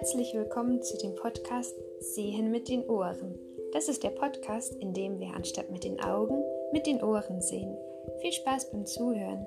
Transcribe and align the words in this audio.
Herzlich 0.00 0.32
willkommen 0.32 0.82
zu 0.82 0.96
dem 0.96 1.14
Podcast 1.14 1.74
Sehen 1.98 2.50
mit 2.50 2.70
den 2.70 2.88
Ohren. 2.88 3.38
Das 3.74 3.86
ist 3.86 4.02
der 4.02 4.08
Podcast, 4.08 4.74
in 4.76 4.94
dem 4.94 5.20
wir 5.20 5.34
anstatt 5.34 5.70
mit 5.70 5.84
den 5.84 6.00
Augen 6.00 6.42
mit 6.72 6.86
den 6.86 7.02
Ohren 7.02 7.42
sehen. 7.42 7.76
Viel 8.22 8.32
Spaß 8.32 8.70
beim 8.70 8.86
Zuhören. 8.86 9.46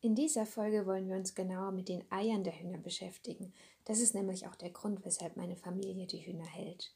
In 0.00 0.16
dieser 0.16 0.46
Folge 0.46 0.84
wollen 0.84 1.08
wir 1.08 1.14
uns 1.14 1.36
genauer 1.36 1.70
mit 1.70 1.88
den 1.88 2.02
Eiern 2.10 2.42
der 2.42 2.58
Hühner 2.58 2.78
beschäftigen. 2.78 3.54
Das 3.84 4.00
ist 4.00 4.16
nämlich 4.16 4.48
auch 4.48 4.56
der 4.56 4.70
Grund, 4.70 5.04
weshalb 5.04 5.36
meine 5.36 5.54
Familie 5.54 6.08
die 6.08 6.26
Hühner 6.26 6.46
hält. 6.46 6.92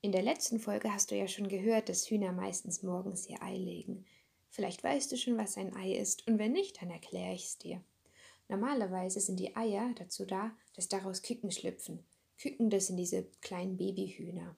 In 0.00 0.10
der 0.10 0.22
letzten 0.22 0.58
Folge 0.58 0.92
hast 0.92 1.12
du 1.12 1.14
ja 1.14 1.28
schon 1.28 1.46
gehört, 1.46 1.88
dass 1.88 2.10
Hühner 2.10 2.32
meistens 2.32 2.82
morgens 2.82 3.28
ihr 3.28 3.40
Ei 3.40 3.56
legen. 3.56 4.04
Vielleicht 4.48 4.82
weißt 4.82 5.12
du 5.12 5.16
schon, 5.16 5.38
was 5.38 5.56
ein 5.56 5.76
Ei 5.76 5.92
ist, 5.92 6.26
und 6.26 6.40
wenn 6.40 6.50
nicht, 6.50 6.82
dann 6.82 6.90
erkläre 6.90 7.34
ich 7.34 7.44
es 7.44 7.58
dir. 7.58 7.80
Normalerweise 8.48 9.20
sind 9.20 9.38
die 9.38 9.56
Eier 9.56 9.92
dazu 9.96 10.24
da, 10.24 10.52
dass 10.74 10.88
daraus 10.88 11.22
Küken 11.22 11.50
schlüpfen. 11.50 12.04
Küken, 12.38 12.70
das 12.70 12.86
sind 12.86 12.96
diese 12.96 13.24
kleinen 13.40 13.76
Babyhühner. 13.76 14.56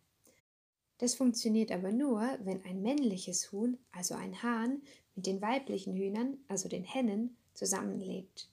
Das 0.99 1.15
funktioniert 1.15 1.73
aber 1.73 1.93
nur, 1.93 2.21
wenn 2.45 2.63
ein 2.65 2.83
männliches 2.83 3.53
Huhn, 3.53 3.79
also 3.91 4.15
ein 4.15 4.43
Hahn, 4.43 4.83
mit 5.17 5.27
den 5.27 5.41
weiblichen 5.41 5.95
Hühnern, 5.97 6.39
also 6.47 6.69
den 6.69 6.85
Hennen, 6.85 7.37
zusammenlebt. 7.55 8.51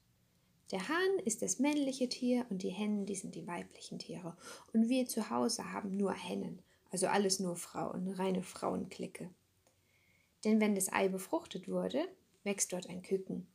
Der 0.71 0.87
Hahn 0.87 1.19
ist 1.23 1.41
das 1.41 1.59
männliche 1.59 2.09
Tier 2.09 2.45
und 2.49 2.63
die 2.63 2.69
Hennen, 2.69 3.05
die 3.05 3.15
sind 3.15 3.35
die 3.35 3.47
weiblichen 3.47 3.99
Tiere. 3.99 4.35
Und 4.73 4.89
wir 4.89 5.07
zu 5.07 5.29
Hause 5.29 5.71
haben 5.71 5.95
nur 5.95 6.13
Hennen, 6.13 6.59
also 6.89 7.07
alles 7.07 7.39
nur 7.39 7.55
Frauen, 7.55 8.09
reine 8.09 8.43
Frauenklicke. 8.43 9.29
Denn 10.43 10.59
wenn 10.59 10.75
das 10.75 10.91
Ei 10.91 11.09
befruchtet 11.09 11.67
wurde, 11.67 12.07
wächst 12.43 12.73
dort 12.73 12.89
ein 12.89 13.01
Küken. 13.01 13.47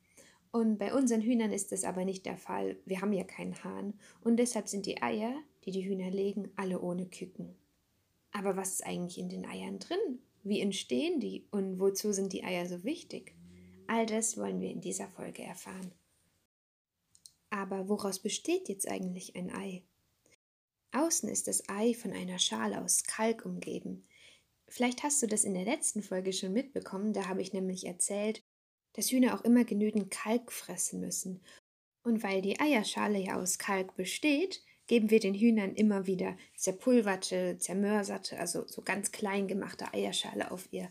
Und 0.52 0.78
bei 0.78 0.94
unseren 0.94 1.22
Hühnern 1.22 1.50
ist 1.50 1.72
das 1.72 1.82
aber 1.82 2.04
nicht 2.04 2.26
der 2.26 2.36
Fall. 2.36 2.76
Wir 2.84 3.00
haben 3.00 3.14
ja 3.14 3.24
keinen 3.24 3.64
Hahn 3.64 3.94
und 4.20 4.36
deshalb 4.36 4.68
sind 4.68 4.84
die 4.84 5.02
Eier, 5.02 5.34
die 5.64 5.70
die 5.70 5.84
Hühner 5.84 6.10
legen, 6.10 6.50
alle 6.56 6.80
ohne 6.80 7.06
Küken. 7.06 7.56
Aber 8.32 8.54
was 8.54 8.72
ist 8.72 8.86
eigentlich 8.86 9.18
in 9.18 9.30
den 9.30 9.46
Eiern 9.46 9.78
drin? 9.78 10.20
Wie 10.42 10.60
entstehen 10.60 11.20
die 11.20 11.46
und 11.50 11.80
wozu 11.80 12.12
sind 12.12 12.34
die 12.34 12.44
Eier 12.44 12.66
so 12.66 12.84
wichtig? 12.84 13.34
All 13.86 14.04
das 14.04 14.36
wollen 14.36 14.60
wir 14.60 14.70
in 14.70 14.82
dieser 14.82 15.08
Folge 15.08 15.42
erfahren. 15.42 15.92
Aber 17.48 17.88
woraus 17.88 18.18
besteht 18.18 18.68
jetzt 18.68 18.86
eigentlich 18.88 19.34
ein 19.34 19.54
Ei? 19.54 19.82
Außen 20.92 21.30
ist 21.30 21.48
das 21.48 21.66
Ei 21.68 21.94
von 21.94 22.12
einer 22.12 22.38
Schale 22.38 22.82
aus 22.82 23.04
Kalk 23.04 23.46
umgeben. 23.46 24.04
Vielleicht 24.68 25.02
hast 25.02 25.22
du 25.22 25.26
das 25.26 25.44
in 25.44 25.54
der 25.54 25.64
letzten 25.64 26.02
Folge 26.02 26.32
schon 26.34 26.52
mitbekommen, 26.52 27.14
da 27.14 27.28
habe 27.28 27.40
ich 27.40 27.52
nämlich 27.52 27.86
erzählt, 27.86 28.42
dass 28.94 29.10
Hühner 29.10 29.34
auch 29.34 29.44
immer 29.44 29.64
genügend 29.64 30.10
Kalk 30.10 30.52
fressen 30.52 31.00
müssen. 31.00 31.40
Und 32.02 32.22
weil 32.22 32.42
die 32.42 32.58
Eierschale 32.60 33.18
ja 33.18 33.40
aus 33.40 33.58
Kalk 33.58 33.96
besteht, 33.96 34.62
geben 34.86 35.10
wir 35.10 35.20
den 35.20 35.34
Hühnern 35.34 35.74
immer 35.74 36.06
wieder 36.06 36.36
zerpulverte, 36.56 37.56
zermörserte, 37.58 38.38
also 38.38 38.66
so 38.66 38.82
ganz 38.82 39.12
klein 39.12 39.48
gemachte 39.48 39.92
Eierschale 39.92 40.50
auf 40.50 40.68
ihr 40.72 40.90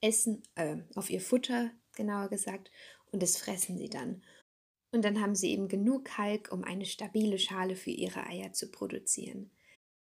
Essen, 0.00 0.42
äh, 0.54 0.76
auf 0.94 1.10
ihr 1.10 1.20
Futter, 1.20 1.70
genauer 1.96 2.28
gesagt, 2.28 2.70
und 3.10 3.22
das 3.22 3.36
fressen 3.36 3.78
sie 3.78 3.88
dann. 3.88 4.22
Und 4.90 5.04
dann 5.04 5.20
haben 5.20 5.34
sie 5.34 5.50
eben 5.52 5.68
genug 5.68 6.04
Kalk, 6.04 6.52
um 6.52 6.64
eine 6.64 6.84
stabile 6.84 7.38
Schale 7.38 7.76
für 7.76 7.90
ihre 7.90 8.26
Eier 8.26 8.52
zu 8.52 8.70
produzieren. 8.70 9.50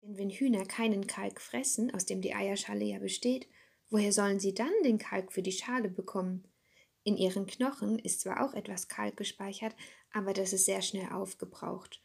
Denn 0.03 0.17
wenn 0.17 0.31
Hühner 0.31 0.65
keinen 0.65 1.07
Kalk 1.07 1.41
fressen, 1.41 1.93
aus 1.93 2.07
dem 2.07 2.21
die 2.21 2.35
Eierschale 2.35 2.85
ja 2.85 2.99
besteht, 2.99 3.49
woher 3.91 4.13
sollen 4.13 4.39
sie 4.39 4.55
dann 4.55 4.73
den 4.85 4.99
Kalk 4.99 5.33
für 5.33 5.43
die 5.43 5.53
Schale 5.53 5.89
bekommen? 5.89 6.45
In 7.07 7.17
ihren 7.17 7.47
Knochen 7.47 8.01
ist 8.01 8.23
zwar 8.23 8.45
auch 8.45 8.53
etwas 8.53 8.89
Kalk 8.89 9.17
gespeichert, 9.17 9.77
aber 10.13 10.33
das 10.33 10.53
ist 10.53 10.65
sehr 10.65 10.83
schnell 10.83 11.13
aufgebraucht. 11.13 12.01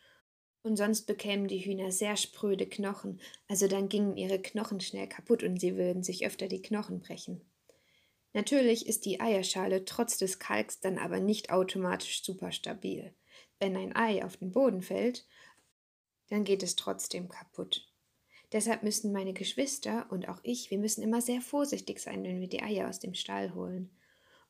Und 0.61 0.77
sonst 0.77 1.07
bekämen 1.07 1.47
die 1.47 1.57
Hühner 1.57 1.91
sehr 1.91 2.15
spröde 2.15 2.67
Knochen, 2.67 3.19
also 3.47 3.67
dann 3.67 3.89
gingen 3.89 4.15
ihre 4.15 4.39
Knochen 4.39 4.79
schnell 4.79 5.09
kaputt 5.09 5.41
und 5.41 5.59
sie 5.59 5.75
würden 5.75 6.03
sich 6.03 6.23
öfter 6.23 6.47
die 6.47 6.61
Knochen 6.61 6.99
brechen. 6.99 7.41
Natürlich 8.33 8.85
ist 8.85 9.07
die 9.07 9.19
Eierschale 9.19 9.85
trotz 9.85 10.19
des 10.19 10.37
Kalks 10.37 10.79
dann 10.81 10.99
aber 10.99 11.19
nicht 11.19 11.49
automatisch 11.49 12.23
super 12.23 12.51
stabil. 12.51 13.11
Wenn 13.57 13.75
ein 13.75 13.95
Ei 13.95 14.23
auf 14.23 14.37
den 14.37 14.51
Boden 14.51 14.83
fällt, 14.83 15.25
dann 16.29 16.43
geht 16.43 16.61
es 16.61 16.75
trotzdem 16.75 17.27
kaputt. 17.27 17.91
Deshalb 18.51 18.83
müssen 18.83 19.11
meine 19.11 19.33
Geschwister 19.33 20.05
und 20.11 20.29
auch 20.29 20.41
ich, 20.43 20.69
wir 20.69 20.77
müssen 20.77 21.01
immer 21.01 21.21
sehr 21.21 21.41
vorsichtig 21.41 21.99
sein, 21.99 22.23
wenn 22.23 22.39
wir 22.39 22.49
die 22.49 22.61
Eier 22.61 22.87
aus 22.87 22.99
dem 22.99 23.15
Stall 23.15 23.55
holen. 23.55 23.89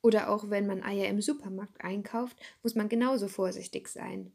Oder 0.01 0.29
auch 0.29 0.49
wenn 0.49 0.65
man 0.65 0.83
Eier 0.83 1.07
im 1.07 1.21
Supermarkt 1.21 1.81
einkauft, 1.81 2.37
muss 2.63 2.75
man 2.75 2.89
genauso 2.89 3.27
vorsichtig 3.27 3.87
sein. 3.87 4.31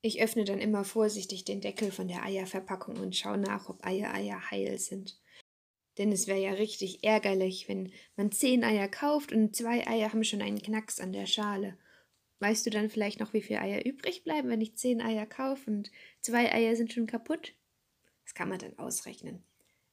Ich 0.00 0.22
öffne 0.22 0.44
dann 0.44 0.60
immer 0.60 0.84
vorsichtig 0.84 1.44
den 1.44 1.60
Deckel 1.60 1.90
von 1.90 2.06
der 2.06 2.22
Eierverpackung 2.22 2.96
und 2.98 3.16
schaue 3.16 3.38
nach, 3.38 3.68
ob 3.68 3.84
Eier 3.84 4.14
Eier 4.14 4.50
heil 4.50 4.78
sind. 4.78 5.20
Denn 5.98 6.12
es 6.12 6.26
wäre 6.26 6.40
ja 6.40 6.52
richtig 6.52 7.02
ärgerlich, 7.02 7.68
wenn 7.68 7.92
man 8.16 8.30
zehn 8.30 8.62
Eier 8.62 8.86
kauft 8.86 9.32
und 9.32 9.56
zwei 9.56 9.86
Eier 9.86 10.12
haben 10.12 10.24
schon 10.24 10.42
einen 10.42 10.62
Knacks 10.62 11.00
an 11.00 11.12
der 11.12 11.26
Schale. 11.26 11.76
Weißt 12.38 12.66
du 12.66 12.70
dann 12.70 12.90
vielleicht 12.90 13.18
noch, 13.18 13.32
wie 13.32 13.40
viele 13.40 13.62
Eier 13.62 13.84
übrig 13.84 14.22
bleiben, 14.22 14.50
wenn 14.50 14.60
ich 14.60 14.76
zehn 14.76 15.00
Eier 15.00 15.26
kaufe 15.26 15.70
und 15.70 15.90
zwei 16.20 16.52
Eier 16.52 16.76
sind 16.76 16.92
schon 16.92 17.06
kaputt? 17.06 17.54
Das 18.24 18.34
kann 18.34 18.48
man 18.50 18.58
dann 18.58 18.78
ausrechnen. 18.78 19.42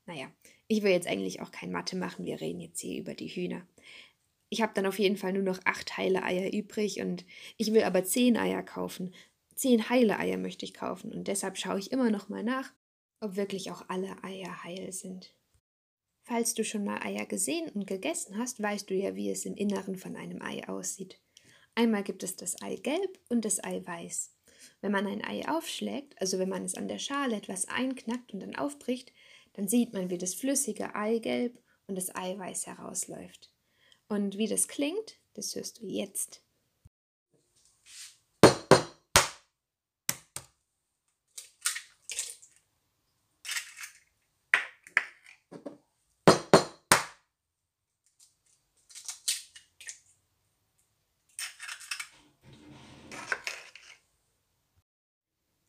Naja, 0.05 0.29
ich 0.67 0.83
will 0.83 0.91
jetzt 0.91 1.07
eigentlich 1.07 1.41
auch 1.41 1.51
kein 1.51 1.71
Mathe 1.71 1.95
machen, 1.95 2.25
wir 2.25 2.41
reden 2.41 2.59
jetzt 2.59 2.81
hier 2.81 2.99
über 2.99 3.13
die 3.13 3.29
Hühner. 3.29 3.65
Ich 4.53 4.61
habe 4.61 4.73
dann 4.75 4.85
auf 4.85 4.99
jeden 4.99 5.17
Fall 5.17 5.33
nur 5.33 5.41
noch 5.41 5.61
acht 5.65 5.97
heile 5.97 6.21
Eier 6.21 6.53
übrig 6.53 7.01
und 7.01 7.25
ich 7.57 7.73
will 7.73 7.81
aber 7.81 8.03
zehn 8.03 8.37
Eier 8.37 8.61
kaufen. 8.61 9.11
Zehn 9.55 9.89
heile 9.89 10.19
Eier 10.19 10.37
möchte 10.37 10.63
ich 10.63 10.75
kaufen 10.75 11.11
und 11.11 11.27
deshalb 11.27 11.57
schaue 11.57 11.79
ich 11.79 11.91
immer 11.91 12.11
noch 12.11 12.29
mal 12.29 12.43
nach, 12.43 12.71
ob 13.19 13.35
wirklich 13.35 13.71
auch 13.71 13.85
alle 13.89 14.23
Eier 14.23 14.63
heil 14.63 14.91
sind. 14.91 15.33
Falls 16.21 16.53
du 16.53 16.63
schon 16.63 16.83
mal 16.83 17.01
Eier 17.01 17.25
gesehen 17.25 17.67
und 17.69 17.87
gegessen 17.87 18.37
hast, 18.37 18.61
weißt 18.61 18.87
du 18.91 18.93
ja, 18.93 19.15
wie 19.15 19.31
es 19.31 19.45
im 19.45 19.55
Inneren 19.55 19.95
von 19.95 20.15
einem 20.15 20.39
Ei 20.43 20.69
aussieht. 20.69 21.19
Einmal 21.73 22.03
gibt 22.03 22.21
es 22.21 22.35
das 22.35 22.61
Eigelb 22.61 23.19
und 23.29 23.45
das 23.45 23.63
Eiweiß. 23.63 24.35
Wenn 24.81 24.91
man 24.91 25.07
ein 25.07 25.23
Ei 25.25 25.49
aufschlägt, 25.49 26.13
also 26.21 26.37
wenn 26.37 26.49
man 26.49 26.63
es 26.63 26.75
an 26.75 26.87
der 26.87 26.99
Schale 26.99 27.37
etwas 27.37 27.67
einknackt 27.67 28.35
und 28.35 28.41
dann 28.41 28.55
aufbricht, 28.55 29.11
dann 29.53 29.67
sieht 29.67 29.93
man, 29.93 30.11
wie 30.11 30.19
das 30.19 30.35
flüssige 30.35 30.93
Eigelb 30.93 31.59
und 31.87 31.95
das 31.95 32.13
Eiweiß 32.13 32.67
herausläuft. 32.67 33.52
Und 34.13 34.37
wie 34.37 34.47
das 34.47 34.67
klingt, 34.67 35.17
das 35.33 35.55
hörst 35.55 35.81
du 35.81 35.87
jetzt. 35.87 36.43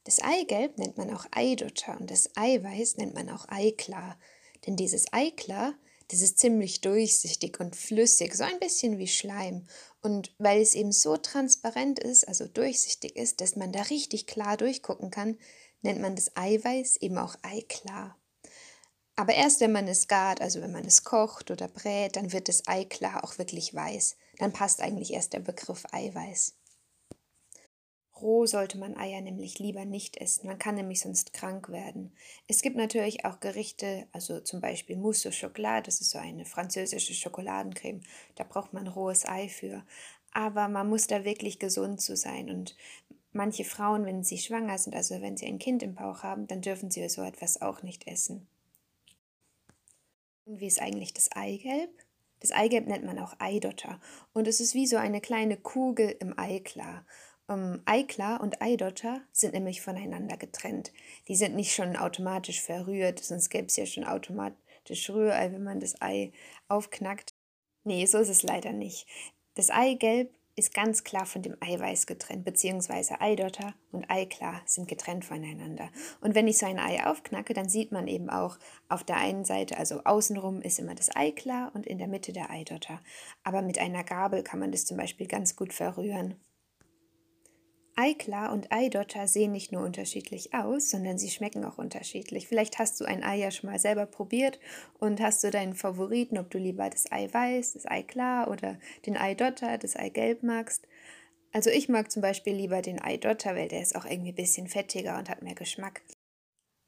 Das 0.04 0.20
Eigelb 0.20 0.76
nennt 0.76 0.98
man 0.98 1.14
auch 1.14 1.24
Eidotter 1.30 1.98
und 1.98 2.10
das 2.10 2.36
Eiweiß 2.36 2.98
nennt 2.98 3.14
man 3.14 3.30
auch 3.30 3.48
Eiklar. 3.48 4.18
Denn 4.66 4.76
dieses 4.76 5.10
Eiklar 5.14 5.72
das 6.08 6.20
ist 6.20 6.38
ziemlich 6.38 6.80
durchsichtig 6.80 7.60
und 7.60 7.76
flüssig, 7.76 8.34
so 8.34 8.44
ein 8.44 8.58
bisschen 8.58 8.98
wie 8.98 9.08
Schleim. 9.08 9.66
Und 10.02 10.34
weil 10.38 10.60
es 10.60 10.74
eben 10.74 10.92
so 10.92 11.16
transparent 11.16 11.98
ist, 11.98 12.28
also 12.28 12.46
durchsichtig 12.46 13.16
ist, 13.16 13.40
dass 13.40 13.56
man 13.56 13.72
da 13.72 13.82
richtig 13.82 14.26
klar 14.26 14.56
durchgucken 14.56 15.10
kann, 15.10 15.38
nennt 15.82 16.00
man 16.00 16.14
das 16.16 16.36
Eiweiß 16.36 16.96
eben 16.98 17.18
auch 17.18 17.36
Eiklar. 17.42 18.16
Aber 19.16 19.34
erst 19.34 19.60
wenn 19.60 19.72
man 19.72 19.86
es 19.86 20.08
gart, 20.08 20.40
also 20.40 20.60
wenn 20.60 20.72
man 20.72 20.84
es 20.84 21.04
kocht 21.04 21.50
oder 21.50 21.68
brät, 21.68 22.16
dann 22.16 22.32
wird 22.32 22.48
das 22.48 22.66
Eiklar 22.66 23.22
auch 23.22 23.38
wirklich 23.38 23.72
weiß. 23.72 24.16
Dann 24.38 24.52
passt 24.52 24.80
eigentlich 24.80 25.12
erst 25.12 25.32
der 25.32 25.40
Begriff 25.40 25.84
Eiweiß. 25.92 26.54
Roh 28.20 28.46
sollte 28.46 28.78
man 28.78 28.96
Eier 28.96 29.20
nämlich 29.20 29.58
lieber 29.58 29.84
nicht 29.84 30.18
essen. 30.18 30.46
Man 30.46 30.58
kann 30.58 30.76
nämlich 30.76 31.00
sonst 31.00 31.32
krank 31.32 31.68
werden. 31.70 32.12
Es 32.46 32.62
gibt 32.62 32.76
natürlich 32.76 33.24
auch 33.24 33.40
Gerichte, 33.40 34.06
also 34.12 34.40
zum 34.40 34.60
Beispiel 34.60 34.96
Mousse 34.96 35.28
au 35.28 35.32
Chocolat, 35.32 35.86
das 35.88 36.00
ist 36.00 36.10
so 36.10 36.18
eine 36.18 36.44
französische 36.44 37.12
Schokoladencreme. 37.12 38.02
Da 38.36 38.44
braucht 38.44 38.72
man 38.72 38.86
rohes 38.86 39.26
Ei 39.26 39.48
für. 39.48 39.84
Aber 40.32 40.68
man 40.68 40.88
muss 40.88 41.06
da 41.06 41.24
wirklich 41.24 41.58
gesund 41.58 42.00
zu 42.00 42.16
sein. 42.16 42.50
Und 42.50 42.76
manche 43.32 43.64
Frauen, 43.64 44.06
wenn 44.06 44.22
sie 44.22 44.38
schwanger 44.38 44.78
sind, 44.78 44.94
also 44.94 45.20
wenn 45.20 45.36
sie 45.36 45.46
ein 45.46 45.58
Kind 45.58 45.82
im 45.82 45.94
Bauch 45.94 46.22
haben, 46.22 46.46
dann 46.46 46.60
dürfen 46.60 46.90
sie 46.90 47.08
so 47.08 47.22
etwas 47.22 47.60
auch 47.60 47.82
nicht 47.82 48.06
essen. 48.06 48.46
Und 50.44 50.60
wie 50.60 50.66
ist 50.66 50.80
eigentlich 50.80 51.12
das 51.14 51.32
Eigelb? 51.32 51.90
Das 52.40 52.52
Eigelb 52.52 52.86
nennt 52.86 53.04
man 53.04 53.18
auch 53.18 53.34
Eidotter. 53.38 54.00
Und 54.32 54.46
es 54.46 54.60
ist 54.60 54.74
wie 54.74 54.86
so 54.86 54.96
eine 54.96 55.20
kleine 55.20 55.56
Kugel 55.56 56.14
im 56.20 56.38
Eiklar. 56.38 57.06
Um, 57.46 57.82
Eiklar 57.84 58.40
und 58.40 58.62
Eidotter 58.62 59.20
sind 59.30 59.52
nämlich 59.52 59.82
voneinander 59.82 60.38
getrennt. 60.38 60.92
Die 61.28 61.36
sind 61.36 61.54
nicht 61.54 61.74
schon 61.74 61.94
automatisch 61.94 62.62
verrührt, 62.62 63.20
sonst 63.20 63.50
gäbe 63.50 63.66
es 63.66 63.76
ja 63.76 63.84
schon 63.84 64.04
automatisch 64.04 65.10
Rührei, 65.10 65.52
wenn 65.52 65.62
man 65.62 65.78
das 65.78 66.00
Ei 66.00 66.32
aufknackt. 66.68 67.34
Nee, 67.84 68.06
so 68.06 68.16
ist 68.16 68.30
es 68.30 68.42
leider 68.42 68.72
nicht. 68.72 69.06
Das 69.56 69.68
Eigelb 69.68 70.34
ist 70.56 70.72
ganz 70.72 71.04
klar 71.04 71.26
von 71.26 71.42
dem 71.42 71.56
Eiweiß 71.60 72.06
getrennt, 72.06 72.46
beziehungsweise 72.46 73.20
Eidotter 73.20 73.74
und 73.92 74.08
Eiklar 74.08 74.62
sind 74.64 74.88
getrennt 74.88 75.26
voneinander. 75.26 75.90
Und 76.22 76.34
wenn 76.34 76.48
ich 76.48 76.56
so 76.56 76.64
ein 76.64 76.78
Ei 76.78 77.04
aufknacke, 77.04 77.52
dann 77.52 77.68
sieht 77.68 77.92
man 77.92 78.06
eben 78.06 78.30
auch 78.30 78.58
auf 78.88 79.04
der 79.04 79.16
einen 79.16 79.44
Seite, 79.44 79.76
also 79.76 80.02
außenrum 80.04 80.62
ist 80.62 80.78
immer 80.78 80.94
das 80.94 81.14
Eiklar 81.14 81.72
und 81.74 81.86
in 81.86 81.98
der 81.98 82.08
Mitte 82.08 82.32
der 82.32 82.50
Eidotter. 82.50 83.00
Aber 83.42 83.60
mit 83.60 83.78
einer 83.78 84.04
Gabel 84.04 84.42
kann 84.42 84.60
man 84.60 84.72
das 84.72 84.86
zum 84.86 84.96
Beispiel 84.96 85.26
ganz 85.26 85.56
gut 85.56 85.74
verrühren. 85.74 86.36
Eiklar 87.96 88.52
und 88.52 88.72
Eidotter 88.72 89.28
sehen 89.28 89.52
nicht 89.52 89.70
nur 89.70 89.84
unterschiedlich 89.84 90.52
aus, 90.52 90.90
sondern 90.90 91.18
sie 91.18 91.30
schmecken 91.30 91.64
auch 91.64 91.78
unterschiedlich. 91.78 92.48
Vielleicht 92.48 92.78
hast 92.78 93.00
du 93.00 93.04
ein 93.04 93.22
Ei 93.22 93.36
ja 93.36 93.50
schon 93.50 93.70
mal 93.70 93.78
selber 93.78 94.06
probiert 94.06 94.58
und 94.98 95.20
hast 95.20 95.44
du 95.44 95.50
deinen 95.50 95.74
Favoriten, 95.74 96.38
ob 96.38 96.50
du 96.50 96.58
lieber 96.58 96.90
das 96.90 97.10
Ei 97.12 97.32
weiß, 97.32 97.74
das 97.74 97.86
Ei 97.86 98.02
klar 98.02 98.50
oder 98.50 98.78
den 99.06 99.16
Eidotter, 99.16 99.78
das 99.78 99.96
Ei 99.96 100.08
gelb 100.08 100.42
magst. 100.42 100.86
Also 101.52 101.70
ich 101.70 101.88
mag 101.88 102.10
zum 102.10 102.20
Beispiel 102.20 102.54
lieber 102.54 102.82
den 102.82 103.00
Eidotter, 103.00 103.54
weil 103.54 103.68
der 103.68 103.80
ist 103.80 103.94
auch 103.94 104.04
irgendwie 104.04 104.32
ein 104.32 104.36
bisschen 104.36 104.66
fettiger 104.66 105.16
und 105.18 105.30
hat 105.30 105.42
mehr 105.42 105.54
Geschmack. 105.54 106.02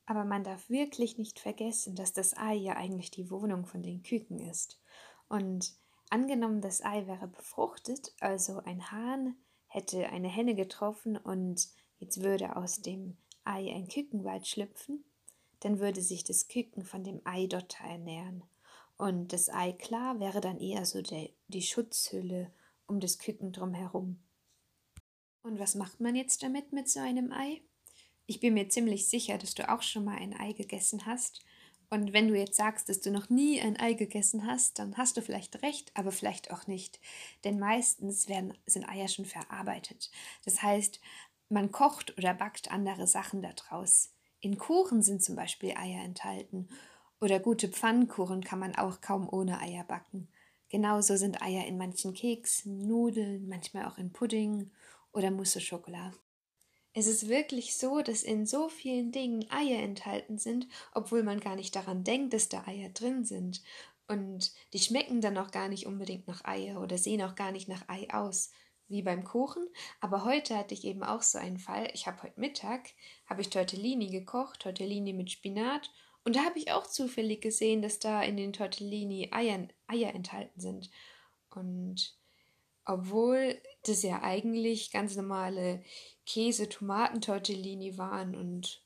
Aber 0.06 0.24
man 0.24 0.42
darf 0.42 0.68
wirklich 0.68 1.18
nicht 1.18 1.38
vergessen, 1.38 1.94
dass 1.94 2.12
das 2.12 2.36
Ei 2.36 2.54
ja 2.54 2.74
eigentlich 2.74 3.10
die 3.10 3.30
Wohnung 3.30 3.66
von 3.66 3.82
den 3.82 4.02
Küken 4.02 4.40
ist. 4.40 4.80
Und 5.28 5.74
angenommen, 6.10 6.60
das 6.60 6.84
Ei 6.84 7.06
wäre 7.06 7.28
befruchtet, 7.28 8.12
also 8.20 8.60
ein 8.64 8.90
Hahn 8.90 9.36
hätte 9.76 10.08
eine 10.08 10.28
Henne 10.28 10.54
getroffen 10.54 11.18
und 11.18 11.68
jetzt 11.98 12.22
würde 12.22 12.56
aus 12.56 12.80
dem 12.80 13.18
Ei 13.44 13.72
ein 13.72 13.88
Kükenwald 13.88 14.46
schlüpfen, 14.46 15.04
dann 15.60 15.78
würde 15.78 16.00
sich 16.00 16.24
das 16.24 16.48
Küken 16.48 16.82
von 16.82 17.04
dem 17.04 17.20
Eidotter 17.24 17.84
ernähren. 17.84 18.42
Und 18.96 19.34
das 19.34 19.50
Ei 19.50 19.72
klar 19.72 20.18
wäre 20.18 20.40
dann 20.40 20.58
eher 20.58 20.86
so 20.86 21.02
der, 21.02 21.28
die 21.48 21.60
Schutzhülle 21.60 22.50
um 22.86 23.00
das 23.00 23.18
Küken 23.18 23.52
drumherum. 23.52 24.18
Und 25.42 25.58
was 25.58 25.74
macht 25.74 26.00
man 26.00 26.16
jetzt 26.16 26.42
damit 26.42 26.72
mit 26.72 26.88
so 26.88 27.00
einem 27.00 27.30
Ei? 27.30 27.60
Ich 28.24 28.40
bin 28.40 28.54
mir 28.54 28.70
ziemlich 28.70 29.08
sicher, 29.08 29.36
dass 29.36 29.54
du 29.54 29.70
auch 29.70 29.82
schon 29.82 30.04
mal 30.04 30.16
ein 30.16 30.34
Ei 30.34 30.52
gegessen 30.52 31.04
hast 31.04 31.44
und 31.90 32.12
wenn 32.12 32.28
du 32.28 32.34
jetzt 32.36 32.56
sagst, 32.56 32.88
dass 32.88 33.00
du 33.00 33.10
noch 33.10 33.30
nie 33.30 33.60
ein 33.60 33.78
Ei 33.78 33.92
gegessen 33.92 34.46
hast, 34.46 34.78
dann 34.78 34.96
hast 34.96 35.16
du 35.16 35.22
vielleicht 35.22 35.62
recht, 35.62 35.92
aber 35.94 36.10
vielleicht 36.12 36.50
auch 36.50 36.66
nicht. 36.66 37.00
Denn 37.44 37.58
meistens 37.58 38.28
werden, 38.28 38.54
sind 38.66 38.88
Eier 38.88 39.08
schon 39.08 39.24
verarbeitet. 39.24 40.10
Das 40.44 40.62
heißt, 40.62 41.00
man 41.48 41.70
kocht 41.70 42.16
oder 42.18 42.34
backt 42.34 42.70
andere 42.72 43.06
Sachen 43.06 43.42
daraus. 43.42 44.12
In 44.40 44.58
Kuchen 44.58 45.02
sind 45.02 45.22
zum 45.22 45.36
Beispiel 45.36 45.76
Eier 45.76 46.04
enthalten. 46.04 46.68
Oder 47.20 47.40
gute 47.40 47.68
Pfannkuchen 47.68 48.42
kann 48.44 48.58
man 48.58 48.74
auch 48.74 49.00
kaum 49.00 49.28
ohne 49.28 49.60
Eier 49.60 49.84
backen. 49.84 50.28
Genauso 50.68 51.16
sind 51.16 51.40
Eier 51.40 51.66
in 51.66 51.78
manchen 51.78 52.12
Keksen, 52.12 52.86
Nudeln, 52.86 53.48
manchmal 53.48 53.86
auch 53.86 53.96
in 53.96 54.12
Pudding 54.12 54.70
oder 55.12 55.30
Mousse 55.30 55.60
Schokolade. 55.60 56.16
Es 56.98 57.06
ist 57.06 57.28
wirklich 57.28 57.76
so, 57.76 58.00
dass 58.00 58.22
in 58.22 58.46
so 58.46 58.70
vielen 58.70 59.12
Dingen 59.12 59.44
Eier 59.50 59.80
enthalten 59.80 60.38
sind, 60.38 60.66
obwohl 60.94 61.22
man 61.22 61.40
gar 61.40 61.54
nicht 61.54 61.76
daran 61.76 62.04
denkt, 62.04 62.32
dass 62.32 62.48
da 62.48 62.66
Eier 62.66 62.88
drin 62.88 63.22
sind. 63.26 63.62
Und 64.08 64.54
die 64.72 64.78
schmecken 64.78 65.20
dann 65.20 65.36
auch 65.36 65.50
gar 65.50 65.68
nicht 65.68 65.84
unbedingt 65.84 66.26
nach 66.26 66.46
Eier 66.46 66.80
oder 66.80 66.96
sehen 66.96 67.20
auch 67.20 67.34
gar 67.34 67.52
nicht 67.52 67.68
nach 67.68 67.86
Ei 67.90 68.08
aus, 68.14 68.50
wie 68.88 69.02
beim 69.02 69.24
Kuchen. 69.24 69.68
Aber 70.00 70.24
heute 70.24 70.56
hatte 70.56 70.72
ich 70.72 70.84
eben 70.84 71.02
auch 71.02 71.20
so 71.20 71.36
einen 71.36 71.58
Fall. 71.58 71.90
Ich 71.92 72.06
habe 72.06 72.22
heute 72.22 72.40
Mittag, 72.40 72.88
habe 73.26 73.42
ich 73.42 73.50
Tortellini 73.50 74.08
gekocht, 74.08 74.60
Tortellini 74.60 75.12
mit 75.12 75.30
Spinat. 75.30 75.90
Und 76.24 76.36
da 76.36 76.46
habe 76.46 76.58
ich 76.58 76.72
auch 76.72 76.86
zufällig 76.86 77.42
gesehen, 77.42 77.82
dass 77.82 77.98
da 77.98 78.22
in 78.22 78.38
den 78.38 78.54
Tortellini 78.54 79.28
Eier, 79.32 79.68
Eier 79.86 80.14
enthalten 80.14 80.60
sind. 80.62 80.90
Und 81.50 82.16
obwohl 82.86 83.60
das 83.82 84.02
ja 84.02 84.22
eigentlich 84.22 84.90
ganz 84.90 85.16
normale 85.16 85.82
Käse-Tomatentortellini 86.24 87.98
waren 87.98 88.34
und 88.34 88.82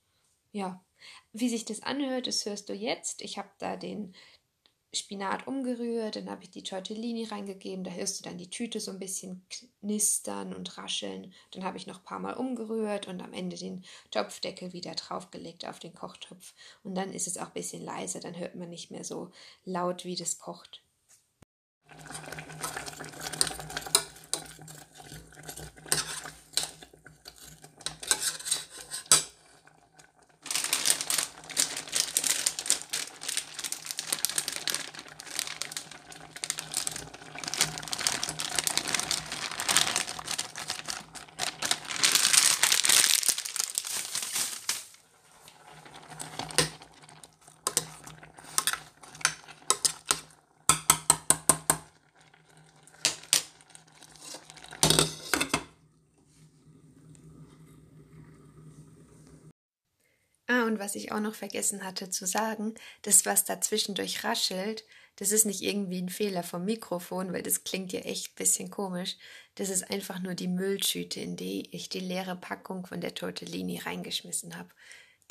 ja, 0.52 0.85
wie 1.32 1.49
sich 1.49 1.64
das 1.64 1.82
anhört, 1.82 2.26
das 2.26 2.44
hörst 2.44 2.69
du 2.69 2.75
jetzt. 2.75 3.23
Ich 3.23 3.38
habe 3.38 3.50
da 3.58 3.76
den 3.76 4.14
Spinat 4.93 5.47
umgerührt, 5.47 6.17
dann 6.17 6.29
habe 6.29 6.43
ich 6.43 6.50
die 6.50 6.64
Tortellini 6.64 7.25
reingegeben, 7.25 7.85
da 7.85 7.93
hörst 7.93 8.19
du 8.19 8.29
dann 8.29 8.38
die 8.38 8.50
Tüte 8.50 8.81
so 8.81 8.91
ein 8.91 8.99
bisschen 8.99 9.47
knistern 9.81 10.52
und 10.52 10.76
rascheln. 10.79 11.32
Dann 11.52 11.62
habe 11.62 11.76
ich 11.76 11.87
noch 11.87 11.99
ein 11.99 12.05
paar 12.05 12.19
Mal 12.19 12.35
umgerührt 12.35 13.06
und 13.06 13.23
am 13.23 13.32
Ende 13.32 13.56
den 13.56 13.85
Topfdeckel 14.11 14.73
wieder 14.73 14.97
draufgelegt 14.97 15.64
auf 15.64 15.79
den 15.79 15.94
Kochtopf. 15.94 16.55
Und 16.82 16.97
dann 16.97 17.12
ist 17.12 17.29
es 17.29 17.38
auch 17.38 17.49
ein 17.49 17.55
bisschen 17.55 17.85
leiser, 17.85 18.19
dann 18.19 18.37
hört 18.37 18.56
man 18.56 18.69
nicht 18.69 18.91
mehr 18.91 19.05
so 19.05 19.31
laut, 19.64 20.05
wie 20.05 20.17
das 20.17 20.38
kocht. 20.38 20.82
Ah, 60.52 60.64
und 60.67 60.79
was 60.90 60.96
ich 60.96 61.12
auch 61.12 61.20
noch 61.20 61.37
vergessen 61.37 61.84
hatte 61.84 62.10
zu 62.10 62.26
sagen, 62.26 62.75
das, 63.02 63.25
was 63.25 63.44
dazwischendurch 63.44 64.25
raschelt, 64.25 64.82
das 65.14 65.31
ist 65.31 65.46
nicht 65.46 65.62
irgendwie 65.62 66.02
ein 66.02 66.08
Fehler 66.08 66.42
vom 66.42 66.64
Mikrofon, 66.64 67.32
weil 67.32 67.44
das 67.44 67.62
klingt 67.62 67.92
ja 67.92 68.00
echt 68.00 68.32
ein 68.32 68.34
bisschen 68.34 68.70
komisch. 68.70 69.16
Das 69.54 69.69
ist 69.69 69.88
einfach 69.88 70.19
nur 70.19 70.34
die 70.34 70.48
Mülltüte, 70.48 71.20
in 71.20 71.37
die 71.37 71.69
ich 71.70 71.90
die 71.90 72.00
leere 72.00 72.34
Packung 72.34 72.87
von 72.87 73.00
der 73.00 73.14
Tortellini 73.14 73.78
reingeschmissen 73.78 74.56
habe. 74.56 74.70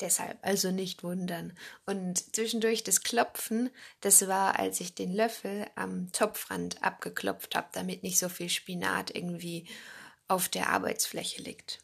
Deshalb 0.00 0.38
also 0.40 0.70
nicht 0.70 1.02
wundern. 1.02 1.52
Und 1.84 2.34
zwischendurch 2.34 2.82
das 2.82 3.02
Klopfen, 3.02 3.68
das 4.00 4.26
war, 4.28 4.58
als 4.58 4.80
ich 4.80 4.94
den 4.94 5.12
Löffel 5.12 5.66
am 5.74 6.10
Topfrand 6.12 6.82
abgeklopft 6.82 7.54
habe, 7.54 7.68
damit 7.72 8.02
nicht 8.02 8.18
so 8.18 8.30
viel 8.30 8.48
Spinat 8.48 9.14
irgendwie 9.14 9.68
auf 10.26 10.48
der 10.48 10.70
Arbeitsfläche 10.70 11.42
liegt. 11.42 11.80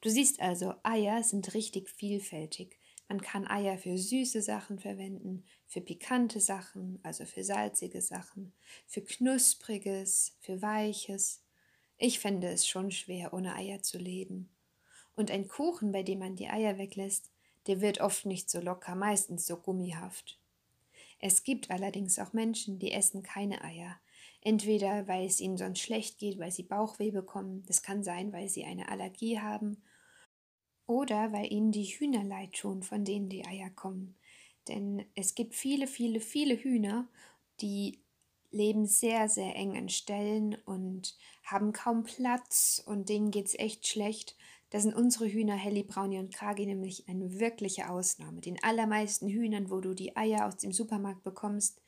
Du 0.00 0.08
siehst 0.08 0.40
also, 0.40 0.74
Eier 0.82 1.22
sind 1.22 1.52
richtig 1.52 1.90
vielfältig. 1.90 2.78
Man 3.08 3.20
kann 3.20 3.46
Eier 3.46 3.76
für 3.76 3.98
süße 3.98 4.40
Sachen 4.40 4.78
verwenden, 4.78 5.44
für 5.66 5.82
pikante 5.82 6.40
Sachen, 6.40 7.00
also 7.02 7.26
für 7.26 7.44
salzige 7.44 8.00
Sachen, 8.00 8.54
für 8.86 9.02
knuspriges, 9.02 10.36
für 10.40 10.62
weiches. 10.62 11.42
Ich 11.98 12.18
fände 12.18 12.48
es 12.48 12.66
schon 12.66 12.90
schwer, 12.92 13.34
ohne 13.34 13.54
Eier 13.56 13.82
zu 13.82 13.98
leben. 13.98 14.48
Und 15.16 15.30
ein 15.30 15.48
Kuchen, 15.48 15.92
bei 15.92 16.02
dem 16.02 16.20
man 16.20 16.34
die 16.34 16.48
Eier 16.48 16.78
weglässt, 16.78 17.30
der 17.66 17.82
wird 17.82 18.00
oft 18.00 18.24
nicht 18.24 18.48
so 18.48 18.60
locker, 18.60 18.94
meistens 18.94 19.46
so 19.46 19.56
gummihaft. 19.58 20.38
Es 21.18 21.44
gibt 21.44 21.70
allerdings 21.70 22.18
auch 22.18 22.32
Menschen, 22.32 22.78
die 22.78 22.92
essen 22.92 23.22
keine 23.22 23.62
Eier. 23.62 24.00
Entweder 24.40 25.06
weil 25.08 25.26
es 25.26 25.40
ihnen 25.40 25.58
sonst 25.58 25.80
schlecht 25.80 26.16
geht, 26.16 26.38
weil 26.38 26.50
sie 26.50 26.62
Bauchweh 26.62 27.10
bekommen, 27.10 27.64
das 27.66 27.82
kann 27.82 28.02
sein, 28.02 28.32
weil 28.32 28.48
sie 28.48 28.64
eine 28.64 28.88
Allergie 28.88 29.38
haben 29.38 29.82
oder 30.90 31.32
weil 31.32 31.52
ihnen 31.52 31.70
die 31.70 31.84
Hühner 31.84 32.24
leid 32.24 32.52
tun, 32.52 32.82
von 32.82 33.04
denen 33.04 33.28
die 33.28 33.46
Eier 33.46 33.70
kommen. 33.70 34.16
Denn 34.66 35.06
es 35.14 35.36
gibt 35.36 35.54
viele, 35.54 35.86
viele, 35.86 36.20
viele 36.20 36.56
Hühner, 36.56 37.08
die 37.60 38.02
leben 38.50 38.86
sehr, 38.86 39.28
sehr 39.28 39.54
eng 39.54 39.76
an 39.76 39.88
Stellen 39.88 40.56
und 40.66 41.16
haben 41.44 41.72
kaum 41.72 42.02
Platz 42.02 42.82
und 42.84 43.08
denen 43.08 43.30
geht 43.30 43.46
es 43.46 43.58
echt 43.58 43.86
schlecht. 43.86 44.36
Da 44.70 44.80
sind 44.80 44.94
unsere 44.94 45.28
Hühner 45.28 45.54
Helly, 45.54 45.84
Brownie 45.84 46.18
und 46.18 46.34
Kragi 46.34 46.66
nämlich 46.66 47.08
eine 47.08 47.38
wirkliche 47.38 47.88
Ausnahme. 47.88 48.40
Den 48.40 48.60
allermeisten 48.62 49.28
Hühnern, 49.28 49.70
wo 49.70 49.80
du 49.80 49.94
die 49.94 50.16
Eier 50.16 50.46
aus 50.46 50.56
dem 50.56 50.72
Supermarkt 50.72 51.22
bekommst, 51.22 51.80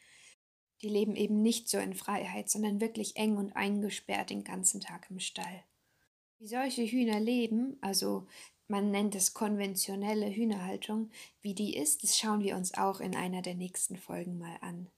die 0.80 0.88
leben 0.88 1.16
eben 1.16 1.42
nicht 1.42 1.68
so 1.68 1.78
in 1.78 1.94
Freiheit, 1.94 2.48
sondern 2.48 2.80
wirklich 2.80 3.16
eng 3.16 3.36
und 3.36 3.56
eingesperrt 3.56 4.30
den 4.30 4.44
ganzen 4.44 4.80
Tag 4.80 5.08
im 5.10 5.18
Stall. 5.18 5.64
Wie 6.38 6.46
solche 6.46 6.84
Hühner 6.84 7.20
leben, 7.20 7.76
also 7.80 8.26
man 8.72 8.90
nennt 8.90 9.14
es 9.14 9.34
konventionelle 9.34 10.34
Hühnerhaltung, 10.34 11.10
wie 11.42 11.54
die 11.54 11.76
ist, 11.76 12.02
das 12.04 12.18
schauen 12.18 12.40
wir 12.40 12.56
uns 12.56 12.72
auch 12.72 13.00
in 13.00 13.14
einer 13.14 13.42
der 13.42 13.54
nächsten 13.54 13.98
Folgen 13.98 14.38
mal 14.38 14.56
an. 14.62 14.88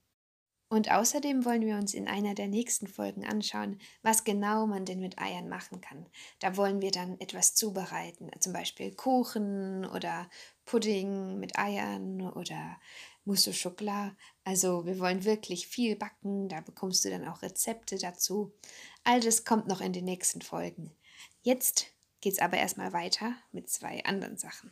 Und 0.69 0.89
außerdem 0.89 1.43
wollen 1.43 1.65
wir 1.65 1.75
uns 1.75 1.93
in 1.93 2.07
einer 2.07 2.35
der 2.35 2.47
nächsten 2.47 2.87
Folgen 2.87 3.25
anschauen, 3.25 3.77
was 4.01 4.23
genau 4.23 4.65
man 4.65 4.85
denn 4.85 5.01
mit 5.01 5.19
Eiern 5.19 5.49
machen 5.49 5.81
kann. 5.81 6.05
Da 6.39 6.55
wollen 6.55 6.81
wir 6.81 6.91
dann 6.91 7.19
etwas 7.19 7.53
zubereiten, 7.53 8.31
zum 8.39 8.53
Beispiel 8.53 8.95
Kuchen 8.95 9.85
oder 9.85 10.29
Pudding 10.63 11.37
mit 11.37 11.59
Eiern 11.59 12.21
oder 12.31 12.79
Mousse 13.25 13.51
au 13.51 13.53
Chocolat. 13.53 14.15
Also 14.45 14.85
wir 14.85 14.99
wollen 14.99 15.25
wirklich 15.25 15.67
viel 15.67 15.97
backen, 15.97 16.47
da 16.47 16.61
bekommst 16.61 17.03
du 17.03 17.09
dann 17.09 17.27
auch 17.27 17.41
Rezepte 17.41 17.97
dazu. 17.97 18.53
All 19.03 19.19
das 19.19 19.43
kommt 19.43 19.67
noch 19.67 19.81
in 19.81 19.91
den 19.91 20.05
nächsten 20.05 20.41
Folgen. 20.41 20.95
Jetzt 21.41 21.94
geht's 22.25 22.39
aber 22.39 22.57
erstmal 22.57 22.91
weiter 22.91 23.33
mit 23.51 23.69
zwei 23.69 24.03
anderen 24.03 24.35
Sachen. 24.35 24.71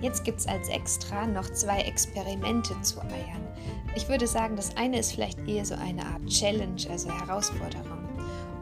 Jetzt 0.00 0.22
gibt 0.22 0.38
es 0.38 0.46
als 0.46 0.68
Extra 0.68 1.26
noch 1.26 1.50
zwei 1.50 1.80
Experimente 1.80 2.80
zu 2.82 3.00
Eiern. 3.00 3.48
Ich 3.96 4.08
würde 4.08 4.28
sagen, 4.28 4.54
das 4.54 4.76
eine 4.76 5.00
ist 5.00 5.10
vielleicht 5.10 5.40
eher 5.48 5.64
so 5.64 5.74
eine 5.74 6.06
Art 6.06 6.24
Challenge, 6.28 6.88
also 6.88 7.10
Herausforderung. 7.10 7.98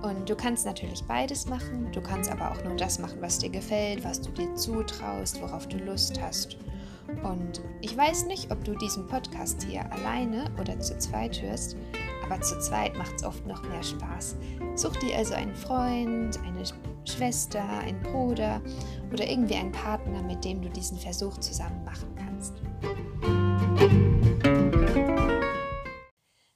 Und 0.01 0.31
du 0.31 0.35
kannst 0.35 0.65
natürlich 0.65 1.05
beides 1.05 1.45
machen, 1.45 1.93
du 1.93 2.01
kannst 2.01 2.31
aber 2.31 2.53
auch 2.53 2.65
nur 2.65 2.77
das 2.77 2.99
machen, 2.99 3.21
was 3.21 3.37
dir 3.37 3.51
gefällt, 3.51 4.03
was 4.03 4.19
du 4.23 4.31
dir 4.31 4.55
zutraust, 4.55 5.43
worauf 5.43 5.69
du 5.69 5.77
Lust 5.77 6.19
hast. 6.23 6.57
Und 7.23 7.63
ich 7.81 7.97
weiß 7.97 8.27
nicht, 8.27 8.51
ob 8.51 8.65
du 8.65 8.75
diesen 8.75 9.07
Podcast 9.07 9.63
hier 9.63 9.91
alleine 9.93 10.51
oder 10.61 10.79
zu 10.81 10.99
zweit 10.99 11.41
hörst, 11.43 11.77
aber 12.25 12.41
zu 12.41 12.59
zweit 12.61 12.97
macht 12.97 13.17
es 13.17 13.25
oft 13.25 13.45
noch 13.47 13.63
mehr 13.63 13.83
Spaß. 13.83 14.37
Such 14.75 14.97
dir 14.97 15.17
also 15.17 15.35
einen 15.35 15.55
Freund, 15.55 16.39
eine 16.45 16.65
Schwester, 17.05 17.63
einen 17.63 18.03
Bruder 18.03 18.63
oder 19.13 19.29
irgendwie 19.29 19.57
einen 19.57 19.73
Partner, 19.73 20.23
mit 20.23 20.45
dem 20.45 20.63
du 20.63 20.71
diesen 20.71 20.99
Versuch 20.99 21.39
zusammen 21.39 21.85
machen 21.85 22.15
kannst. 22.17 22.55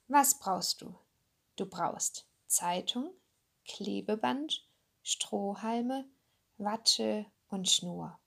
Was 0.09 0.39
brauchst 0.39 0.81
du? 0.81 0.95
Du 1.57 1.67
brauchst 1.67 2.27
Zeitung, 2.47 3.11
Klebeband, 3.67 4.67
Strohhalme, 5.03 6.07
Watte 6.57 7.27
und 7.49 7.69
Schnur. 7.69 8.19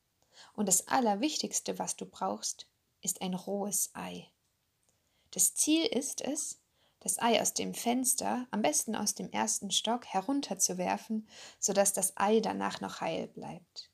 Und 0.54 0.68
das 0.68 0.88
Allerwichtigste, 0.88 1.80
was 1.80 1.96
du 1.96 2.06
brauchst, 2.06 2.68
ist 3.02 3.22
ein 3.22 3.34
rohes 3.34 3.92
Ei. 3.94 4.28
Das 5.32 5.56
Ziel 5.56 5.86
ist 5.86 6.22
es, 6.22 6.60
das 7.00 7.20
Ei 7.20 7.42
aus 7.42 7.54
dem 7.54 7.74
Fenster, 7.74 8.48
am 8.52 8.62
besten 8.62 8.96
aus 8.96 9.14
dem 9.14 9.30
ersten 9.32 9.72
Stock, 9.72 10.06
herunterzuwerfen, 10.06 11.28
sodass 11.60 11.94
das 11.94 12.14
Ei 12.18 12.40
danach 12.40 12.82
noch 12.82 13.02
heil 13.02 13.28
bleibt. 13.28 13.90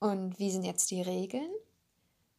Und 0.00 0.38
wie 0.38 0.50
sind 0.50 0.64
jetzt 0.64 0.90
die 0.90 1.02
Regeln? 1.02 1.50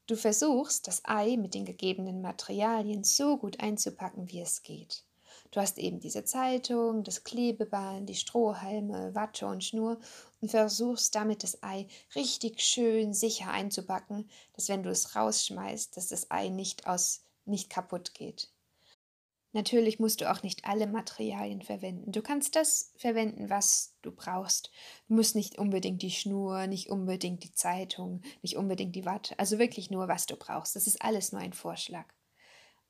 Du 0.07 0.17
versuchst, 0.17 0.87
das 0.87 1.01
Ei 1.05 1.37
mit 1.37 1.53
den 1.53 1.65
gegebenen 1.65 2.21
Materialien 2.21 3.03
so 3.03 3.37
gut 3.37 3.61
einzupacken, 3.61 4.29
wie 4.29 4.41
es 4.41 4.63
geht. 4.63 5.05
Du 5.51 5.61
hast 5.61 5.77
eben 5.77 5.99
diese 5.99 6.25
Zeitung, 6.25 7.03
das 7.03 7.23
Klebeband, 7.23 8.09
die 8.09 8.15
Strohhalme, 8.15 9.15
Watte 9.15 9.47
und 9.47 9.63
Schnur 9.63 9.99
und 10.43 10.49
versuchst 10.49 11.15
damit 11.15 11.41
das 11.41 11.63
Ei 11.63 11.87
richtig 12.15 12.59
schön 12.59 13.13
sicher 13.13 13.49
einzupacken, 13.49 14.29
dass 14.51 14.67
wenn 14.67 14.83
du 14.83 14.89
es 14.89 15.15
rausschmeißt, 15.15 15.95
dass 15.95 16.09
das 16.09 16.29
Ei 16.31 16.49
nicht 16.49 16.85
aus 16.85 17.23
nicht 17.45 17.69
kaputt 17.69 18.13
geht. 18.13 18.49
Natürlich 19.53 19.99
musst 19.99 20.19
du 20.19 20.29
auch 20.29 20.43
nicht 20.43 20.65
alle 20.65 20.87
Materialien 20.87 21.61
verwenden. 21.61 22.11
Du 22.11 22.21
kannst 22.21 22.57
das 22.57 22.91
verwenden, 22.97 23.49
was 23.49 23.95
du 24.01 24.11
brauchst. 24.11 24.69
Du 25.07 25.13
musst 25.13 25.33
nicht 25.35 25.57
unbedingt 25.57 26.01
die 26.01 26.11
Schnur, 26.11 26.67
nicht 26.67 26.89
unbedingt 26.89 27.43
die 27.45 27.53
Zeitung, 27.53 28.21
nicht 28.41 28.57
unbedingt 28.57 28.95
die 28.97 29.05
Watte. 29.05 29.39
Also 29.39 29.59
wirklich 29.59 29.91
nur, 29.91 30.09
was 30.09 30.25
du 30.25 30.35
brauchst. 30.35 30.75
Das 30.75 30.87
ist 30.87 31.01
alles 31.01 31.31
nur 31.31 31.41
ein 31.41 31.53
Vorschlag. 31.53 32.07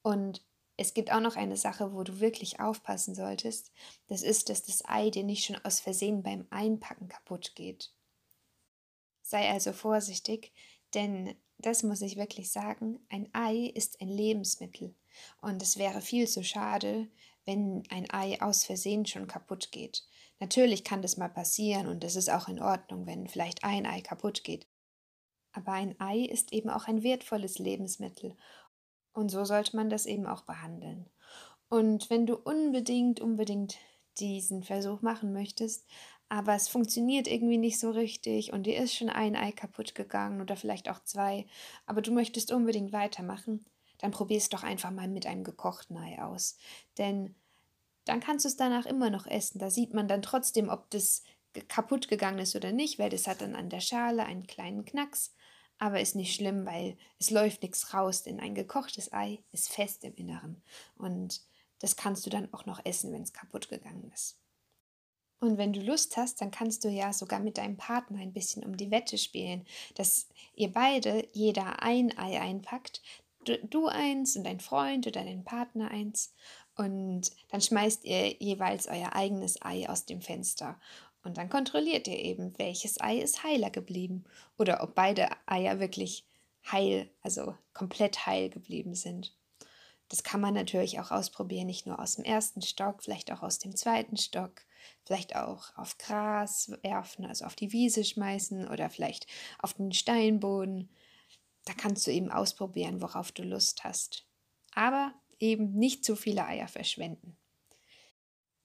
Und 0.02 0.44
es 0.78 0.94
gibt 0.94 1.12
auch 1.12 1.20
noch 1.20 1.36
eine 1.36 1.58
Sache, 1.58 1.94
wo 1.94 2.04
du 2.04 2.20
wirklich 2.20 2.60
aufpassen 2.60 3.14
solltest. 3.16 3.72
Das 4.08 4.24
ist, 4.24 4.50
dass 4.50 4.64
das 4.64 4.84
Ei 4.86 5.10
dir 5.10 5.24
nicht 5.24 5.46
schon 5.46 5.64
aus 5.64 5.80
Versehen 5.80 6.24
beim 6.24 6.48
Einpacken 6.50 7.08
kaputt 7.08 7.54
geht. 7.56 7.94
Sei 9.22 9.50
also 9.50 9.72
vorsichtig, 9.72 10.52
denn 10.94 11.36
das 11.60 11.84
muss 11.84 12.02
ich 12.02 12.18
wirklich 12.18 12.52
sagen, 12.52 13.06
ein 13.10 13.30
Ei 13.34 13.72
ist 13.74 14.02
ein 14.02 14.10
Lebensmittel. 14.10 14.96
Und 15.42 15.62
es 15.62 15.78
wäre 15.78 16.02
viel 16.02 16.28
zu 16.28 16.44
schade, 16.44 17.08
wenn 17.46 17.84
ein 17.90 18.10
Ei 18.12 18.42
aus 18.42 18.64
Versehen 18.64 19.06
schon 19.06 19.28
kaputt 19.28 19.72
geht. 19.72 20.04
Natürlich 20.40 20.84
kann 20.84 21.02
das 21.02 21.18
mal 21.18 21.30
passieren 21.30 21.88
und 21.88 22.04
es 22.04 22.16
ist 22.16 22.30
auch 22.30 22.48
in 22.48 22.62
Ordnung, 22.62 23.06
wenn 23.06 23.28
vielleicht 23.28 23.64
ein 23.64 23.86
Ei 23.86 24.02
kaputt 24.02 24.44
geht. 24.44 24.68
Aber 25.52 25.74
ein 25.74 26.00
Ei 26.00 26.20
ist 26.20 26.52
eben 26.52 26.70
auch 26.70 26.88
ein 26.88 27.04
wertvolles 27.04 27.60
Lebensmittel 27.60 28.36
und 29.14 29.30
so 29.30 29.46
sollte 29.46 29.76
man 29.76 29.90
das 29.90 30.06
eben 30.06 30.26
auch 30.26 30.42
behandeln. 30.42 31.10
Und 31.70 32.10
wenn 32.10 32.26
du 32.26 32.36
unbedingt, 32.36 33.20
unbedingt 33.20 33.78
diesen 34.20 34.64
Versuch 34.64 35.02
machen 35.02 35.34
möchtest, 35.34 35.88
aber 36.30 36.56
es 36.56 36.68
funktioniert 36.68 37.28
irgendwie 37.28 37.58
nicht 37.58 37.80
so 37.80 37.92
richtig 37.92 38.54
und 38.54 38.64
dir 38.64 38.78
ist 38.78 38.96
schon 38.96 39.10
ein 39.10 39.36
Ei 39.36 39.52
kaputt 39.52 39.96
gegangen 39.96 40.42
oder 40.42 40.56
vielleicht 40.56 40.90
auch 40.90 41.04
zwei, 41.04 41.46
aber 41.86 42.02
du 42.02 42.12
möchtest 42.12 42.52
unbedingt 42.52 42.92
weitermachen, 42.92 43.66
dann 44.00 44.12
probier 44.12 44.38
es 44.38 44.50
doch 44.50 44.64
einfach 44.64 44.92
mal 44.92 45.08
mit 45.08 45.26
einem 45.26 45.44
gekochten 45.44 45.98
Ei 45.98 46.22
aus. 46.22 46.58
Denn 46.98 47.36
dann 48.06 48.20
kannst 48.20 48.46
du 48.46 48.50
es 48.50 48.58
danach 48.58 48.86
immer 48.86 49.10
noch 49.10 49.28
essen. 49.28 49.60
Da 49.60 49.70
sieht 49.70 49.94
man 49.94 50.08
dann 50.08 50.22
trotzdem, 50.22 50.70
ob 50.70 50.90
das 50.90 51.24
kaputt 51.68 52.08
gegangen 52.08 52.40
ist 52.40 52.56
oder 52.56 52.72
nicht, 52.72 53.00
weil 53.00 53.10
das 53.10 53.28
hat 53.28 53.42
dann 53.42 53.56
an 53.56 53.70
der 53.70 53.80
Schale 53.80 54.26
einen 54.26 54.48
kleinen 54.48 54.86
Knacks. 54.86 55.34
Aber 55.84 56.00
ist 56.00 56.16
nicht 56.16 56.34
schlimm, 56.34 56.66
weil 56.66 56.96
es 57.20 57.30
läuft 57.30 57.62
nichts 57.62 57.94
raus, 57.94 58.24
denn 58.24 58.40
ein 58.40 58.56
gekochtes 58.56 59.12
Ei 59.12 59.44
ist 59.52 59.68
fest 59.68 60.06
im 60.06 60.16
Inneren. 60.16 60.62
Und 60.96 61.42
das 61.80 61.98
kannst 61.98 62.26
du 62.26 62.30
dann 62.30 62.48
auch 62.54 62.66
noch 62.66 62.86
essen, 62.86 63.12
wenn 63.12 63.24
es 63.24 63.34
kaputt 63.34 63.68
gegangen 63.68 64.10
ist. 64.14 64.38
Und 65.42 65.58
wenn 65.58 65.74
du 65.74 65.82
Lust 65.82 66.16
hast, 66.16 66.40
dann 66.40 66.52
kannst 66.52 66.86
du 66.86 66.88
ja 66.88 67.12
sogar 67.12 67.42
mit 67.42 67.58
deinem 67.58 67.76
Partner 67.76 68.20
ein 68.20 68.32
bisschen 68.32 68.64
um 68.64 68.78
die 68.78 68.92
Wette 68.92 69.18
spielen, 69.18 69.66
dass 69.96 70.30
ihr 70.56 70.72
beide 70.72 71.28
jeder 71.34 71.84
ein 71.84 72.18
Ei 72.18 72.40
einpackt, 72.40 73.02
du, 73.44 73.58
du 73.58 73.88
eins 73.88 74.38
und 74.38 74.46
dein 74.46 74.62
Freund 74.62 75.06
oder 75.06 75.26
dein 75.26 75.44
Partner 75.44 75.92
eins. 75.92 76.34
Und 76.78 77.30
dann 77.50 77.60
schmeißt 77.60 78.06
ihr 78.06 78.38
jeweils 78.38 78.88
euer 78.88 79.18
eigenes 79.18 79.62
Ei 79.62 79.90
aus 79.90 80.06
dem 80.06 80.22
Fenster. 80.22 80.80
Und 81.24 81.38
dann 81.38 81.50
kontrolliert 81.50 82.08
ihr 82.08 82.20
eben, 82.20 82.54
welches 82.58 83.00
Ei 83.00 83.18
ist 83.18 83.44
heiler 83.44 83.70
geblieben 83.70 84.26
oder 84.58 84.84
ob 84.84 84.94
beide 84.94 85.30
Eier 85.46 85.80
wirklich 85.80 86.26
heil, 86.72 87.10
also 87.22 87.56
komplett 87.74 88.26
heil 88.26 88.50
geblieben 88.50 88.94
sind. 88.94 89.36
Das 90.10 90.24
kann 90.24 90.42
man 90.42 90.54
natürlich 90.54 91.00
auch 91.00 91.12
ausprobieren, 91.12 91.66
nicht 91.66 91.88
nur 91.88 92.00
aus 92.00 92.16
dem 92.16 92.26
ersten 92.26 92.62
Stock, 92.62 93.04
vielleicht 93.04 93.32
auch 93.32 93.42
aus 93.42 93.58
dem 93.58 93.76
zweiten 93.76 94.18
Stock, 94.18 94.62
vielleicht 95.06 95.36
auch 95.36 95.76
auf 95.76 95.98
Gras 95.98 96.72
werfen, 96.84 97.26
also 97.26 97.46
auf 97.46 97.56
die 97.56 97.72
Wiese 97.72 98.04
schmeißen 98.04 98.68
oder 98.68 98.90
vielleicht 98.90 99.26
auf 99.60 99.74
den 99.74 99.92
Steinboden. 99.92 100.90
Da 101.66 101.74
kannst 101.74 102.06
du 102.06 102.12
eben 102.12 102.32
ausprobieren, 102.32 103.02
worauf 103.02 103.32
du 103.32 103.44
Lust 103.44 103.84
hast. 103.86 104.28
Aber 104.76 105.14
eben 105.40 105.74
nicht 105.74 106.04
zu 106.04 106.16
viele 106.16 106.46
Eier 106.46 106.68
verschwenden. 106.68 107.38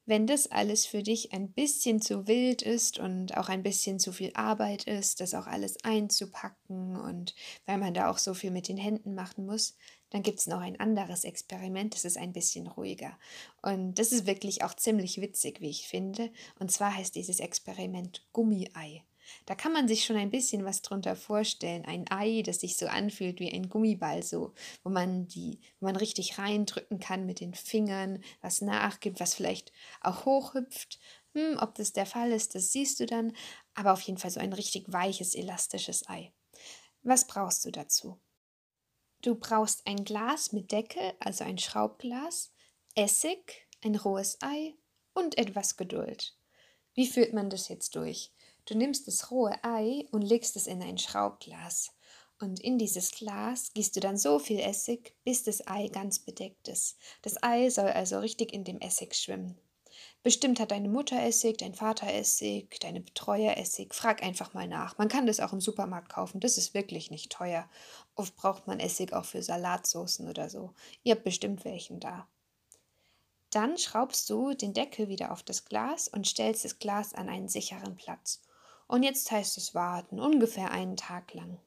Wenn 0.08 0.26
das 0.26 0.50
alles 0.50 0.86
für 0.86 1.02
dich 1.02 1.34
ein 1.34 1.52
bisschen 1.52 2.00
zu 2.00 2.26
wild 2.26 2.62
ist 2.62 2.98
und 2.98 3.36
auch 3.36 3.50
ein 3.50 3.62
bisschen 3.62 3.98
zu 3.98 4.10
viel 4.10 4.30
Arbeit 4.32 4.84
ist, 4.84 5.20
das 5.20 5.34
auch 5.34 5.46
alles 5.46 5.76
einzupacken 5.84 6.96
und 6.96 7.34
weil 7.66 7.76
man 7.76 7.92
da 7.92 8.10
auch 8.10 8.16
so 8.16 8.32
viel 8.32 8.50
mit 8.50 8.68
den 8.68 8.78
Händen 8.78 9.14
machen 9.14 9.44
muss, 9.44 9.76
dann 10.08 10.22
gibt 10.22 10.38
es 10.38 10.46
noch 10.46 10.60
ein 10.60 10.80
anderes 10.80 11.24
Experiment, 11.24 11.94
das 11.94 12.06
ist 12.06 12.16
ein 12.16 12.32
bisschen 12.32 12.68
ruhiger. 12.68 13.18
Und 13.60 13.98
das 13.98 14.12
ist 14.12 14.24
wirklich 14.24 14.64
auch 14.64 14.72
ziemlich 14.72 15.20
witzig, 15.20 15.60
wie 15.60 15.68
ich 15.68 15.86
finde. 15.88 16.32
Und 16.58 16.72
zwar 16.72 16.96
heißt 16.96 17.14
dieses 17.14 17.38
Experiment 17.38 18.26
Gummiei. 18.32 19.02
Da 19.46 19.54
kann 19.54 19.72
man 19.72 19.88
sich 19.88 20.04
schon 20.04 20.16
ein 20.16 20.30
bisschen 20.30 20.64
was 20.64 20.82
drunter 20.82 21.16
vorstellen. 21.16 21.84
Ein 21.84 22.10
Ei, 22.10 22.42
das 22.42 22.60
sich 22.60 22.76
so 22.76 22.86
anfühlt 22.86 23.40
wie 23.40 23.52
ein 23.52 23.68
Gummiball, 23.68 24.22
so, 24.22 24.54
wo 24.82 24.90
man 24.90 25.26
die, 25.28 25.60
wo 25.80 25.86
man 25.86 25.96
richtig 25.96 26.38
reindrücken 26.38 26.98
kann 27.00 27.26
mit 27.26 27.40
den 27.40 27.54
Fingern, 27.54 28.22
was 28.40 28.60
nachgibt, 28.60 29.20
was 29.20 29.34
vielleicht 29.34 29.72
auch 30.00 30.24
hochhüpft. 30.24 30.98
Hm, 31.34 31.58
ob 31.60 31.74
das 31.74 31.92
der 31.92 32.06
Fall 32.06 32.32
ist, 32.32 32.54
das 32.54 32.72
siehst 32.72 33.00
du 33.00 33.06
dann, 33.06 33.32
aber 33.74 33.92
auf 33.92 34.00
jeden 34.02 34.18
Fall 34.18 34.30
so 34.30 34.40
ein 34.40 34.52
richtig 34.52 34.92
weiches, 34.92 35.34
elastisches 35.34 36.08
Ei. 36.08 36.32
Was 37.02 37.26
brauchst 37.26 37.64
du 37.64 37.70
dazu? 37.70 38.20
Du 39.22 39.34
brauchst 39.34 39.86
ein 39.86 40.04
Glas 40.04 40.52
mit 40.52 40.70
Deckel, 40.70 41.12
also 41.20 41.44
ein 41.44 41.58
Schraubglas, 41.58 42.52
Essig, 42.94 43.66
ein 43.82 43.96
rohes 43.96 44.38
Ei 44.42 44.74
und 45.12 45.38
etwas 45.38 45.76
Geduld. 45.76 46.36
Wie 46.94 47.06
führt 47.06 47.32
man 47.32 47.50
das 47.50 47.68
jetzt 47.68 47.94
durch? 47.96 48.32
Du 48.68 48.76
nimmst 48.76 49.08
das 49.08 49.30
rohe 49.30 49.54
Ei 49.64 50.06
und 50.10 50.20
legst 50.20 50.54
es 50.54 50.66
in 50.66 50.82
ein 50.82 50.98
Schraubglas. 50.98 51.90
Und 52.38 52.60
in 52.60 52.76
dieses 52.76 53.12
Glas 53.12 53.72
gießt 53.72 53.96
du 53.96 54.00
dann 54.00 54.18
so 54.18 54.38
viel 54.38 54.60
Essig, 54.60 55.16
bis 55.24 55.42
das 55.42 55.66
Ei 55.66 55.88
ganz 55.88 56.18
bedeckt 56.18 56.68
ist. 56.68 56.98
Das 57.22 57.42
Ei 57.42 57.70
soll 57.70 57.88
also 57.88 58.18
richtig 58.18 58.52
in 58.52 58.64
dem 58.64 58.78
Essig 58.82 59.14
schwimmen. 59.14 59.58
Bestimmt 60.22 60.60
hat 60.60 60.70
deine 60.70 60.90
Mutter 60.90 61.18
Essig, 61.18 61.56
dein 61.56 61.74
Vater 61.74 62.12
Essig, 62.12 62.78
deine 62.80 63.00
Betreuer 63.00 63.56
Essig. 63.56 63.94
Frag 63.94 64.22
einfach 64.22 64.52
mal 64.52 64.68
nach. 64.68 64.98
Man 64.98 65.08
kann 65.08 65.26
das 65.26 65.40
auch 65.40 65.54
im 65.54 65.62
Supermarkt 65.62 66.10
kaufen. 66.10 66.38
Das 66.38 66.58
ist 66.58 66.74
wirklich 66.74 67.10
nicht 67.10 67.32
teuer. 67.32 67.70
Oft 68.16 68.36
braucht 68.36 68.66
man 68.66 68.80
Essig 68.80 69.14
auch 69.14 69.24
für 69.24 69.42
Salatsoßen 69.42 70.28
oder 70.28 70.50
so. 70.50 70.74
Ihr 71.04 71.14
habt 71.14 71.24
bestimmt 71.24 71.64
welchen 71.64 72.00
da. 72.00 72.28
Dann 73.48 73.78
schraubst 73.78 74.28
du 74.28 74.52
den 74.52 74.74
Deckel 74.74 75.08
wieder 75.08 75.32
auf 75.32 75.42
das 75.42 75.64
Glas 75.64 76.06
und 76.06 76.26
stellst 76.26 76.66
das 76.66 76.78
Glas 76.78 77.14
an 77.14 77.30
einen 77.30 77.48
sicheren 77.48 77.96
Platz. 77.96 78.42
Und 78.88 79.02
jetzt 79.02 79.30
heißt 79.30 79.58
es 79.58 79.74
warten, 79.74 80.18
ungefähr 80.18 80.70
einen 80.70 80.96
Tag 80.96 81.34
lang. 81.34 81.60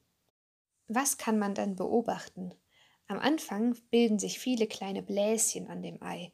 Was 0.88 1.16
kann 1.16 1.38
man 1.38 1.54
dann 1.54 1.76
beobachten? 1.76 2.54
Am 3.06 3.18
Anfang 3.18 3.76
bilden 3.90 4.18
sich 4.18 4.38
viele 4.38 4.66
kleine 4.66 5.02
Bläschen 5.02 5.68
an 5.68 5.82
dem 5.82 6.02
Ei. 6.02 6.32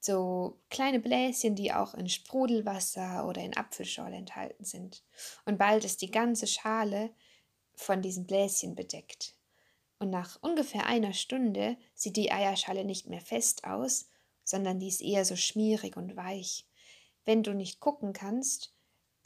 So 0.00 0.60
kleine 0.70 1.00
Bläschen, 1.00 1.56
die 1.56 1.72
auch 1.72 1.94
in 1.94 2.08
Sprudelwasser 2.08 3.26
oder 3.26 3.42
in 3.42 3.56
Apfelschorle 3.56 4.16
enthalten 4.16 4.64
sind. 4.64 5.02
Und 5.44 5.58
bald 5.58 5.84
ist 5.84 6.02
die 6.02 6.10
ganze 6.10 6.46
Schale 6.46 7.10
von 7.74 8.00
diesen 8.00 8.26
Bläschen 8.26 8.76
bedeckt. 8.76 9.34
Und 9.98 10.10
nach 10.10 10.40
ungefähr 10.40 10.86
einer 10.86 11.12
Stunde 11.12 11.76
sieht 11.94 12.16
die 12.16 12.30
Eierschale 12.30 12.84
nicht 12.84 13.08
mehr 13.08 13.20
fest 13.20 13.64
aus, 13.64 14.08
sondern 14.44 14.78
die 14.78 14.88
ist 14.88 15.02
eher 15.02 15.24
so 15.24 15.34
schmierig 15.34 15.96
und 15.96 16.16
weich. 16.16 16.68
Wenn 17.24 17.42
du 17.42 17.52
nicht 17.52 17.80
gucken 17.80 18.12
kannst, 18.12 18.72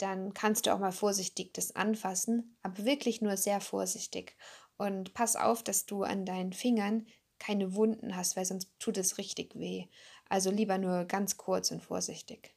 dann 0.03 0.33
kannst 0.33 0.65
du 0.65 0.73
auch 0.73 0.79
mal 0.79 0.91
vorsichtig 0.91 1.53
das 1.53 1.77
anfassen, 1.77 2.57
aber 2.61 2.83
wirklich 2.83 3.21
nur 3.21 3.37
sehr 3.37 3.61
vorsichtig. 3.61 4.35
Und 4.75 5.13
pass 5.13 5.37
auf, 5.37 5.63
dass 5.63 5.85
du 5.85 6.03
an 6.03 6.25
deinen 6.25 6.51
Fingern 6.51 7.07
keine 7.39 7.73
Wunden 7.73 8.17
hast, 8.17 8.35
weil 8.35 8.43
sonst 8.43 8.69
tut 8.79 8.97
es 8.97 9.17
richtig 9.17 9.55
weh. 9.55 9.87
Also 10.27 10.51
lieber 10.51 10.77
nur 10.77 11.05
ganz 11.05 11.37
kurz 11.37 11.71
und 11.71 11.81
vorsichtig. 11.81 12.53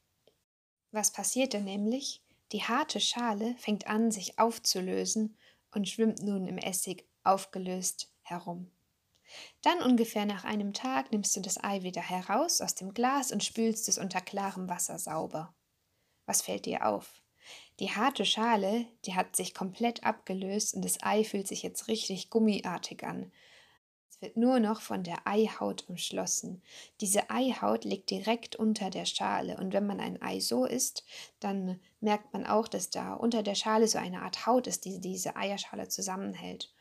Was 0.91 1.13
passiert 1.13 1.53
denn 1.53 1.63
nämlich? 1.63 2.21
Die 2.51 2.65
harte 2.65 2.99
Schale 2.99 3.55
fängt 3.59 3.87
an, 3.87 4.11
sich 4.11 4.41
aufzulösen 4.41 5.37
und 5.73 5.89
schwimmt 5.89 6.23
nun 6.25 6.49
im 6.49 6.59
Essig 6.59 7.07
aufgelöst 7.23 8.13
herum. 8.23 8.73
Dann 9.63 9.83
ungefähr 9.83 10.27
nach 10.27 10.43
einem 10.43 10.73
Tag 10.73 11.13
nimmst 11.13 11.37
du 11.37 11.41
das 11.41 11.63
Ei 11.63 11.85
wieder 11.85 12.03
heraus 12.03 12.61
aus 12.61 12.75
dem 12.75 12.93
Glas 12.93 13.31
und 13.31 13.45
spülst 13.45 13.89
es 13.89 13.99
unter 13.99 14.21
klarem 14.21 14.69
Wasser 14.69 14.99
sauber. 14.99 15.55
Was 16.25 16.43
fällt 16.43 16.67
dir 16.67 16.87
auf? 16.87 17.23
Die 17.81 17.91
harte 17.91 18.25
Schale, 18.25 18.87
die 19.05 19.15
hat 19.15 19.37
sich 19.37 19.55
komplett 19.55 20.05
abgelöst 20.05 20.75
und 20.75 20.85
das 20.85 21.03
Ei 21.03 21.25
fühlt 21.25 21.47
sich 21.47 21.63
jetzt 21.63 21.89
richtig 21.89 22.31
gummiartig 22.31 23.05
an. 23.05 23.31
Es 24.17 24.23
wird 24.23 24.39
nur 24.39 24.61
noch 24.61 24.81
von 24.81 25.03
der 25.03 25.27
Eihaut 25.27 25.85
umschlossen. 25.89 26.63
Diese 27.03 27.29
Eihaut 27.29 27.85
liegt 27.85 28.11
direkt 28.11 28.57
unter 28.57 28.89
der 28.89 29.05
Schale 29.05 29.59
und 29.59 29.75
wenn 29.75 29.87
man 29.87 30.01
ein 30.01 30.23
Ei 30.23 30.41
so 30.41 30.65
isst, 30.65 31.05
dann 31.39 31.79
merkt 32.01 32.33
man 32.33 32.47
auch, 32.47 32.67
dass 32.67 32.89
da 32.89 33.13
unter 33.13 33.43
der 33.43 33.55
Schale 33.55 33.89
so 33.89 33.99
eine 33.99 34.23
Art 34.23 34.47
Haut 34.47 34.67
ist, 34.67 34.87
die 34.87 35.03
diese 35.03 35.37
Eierschale 35.37 35.89
zusammenhält. 35.89 36.73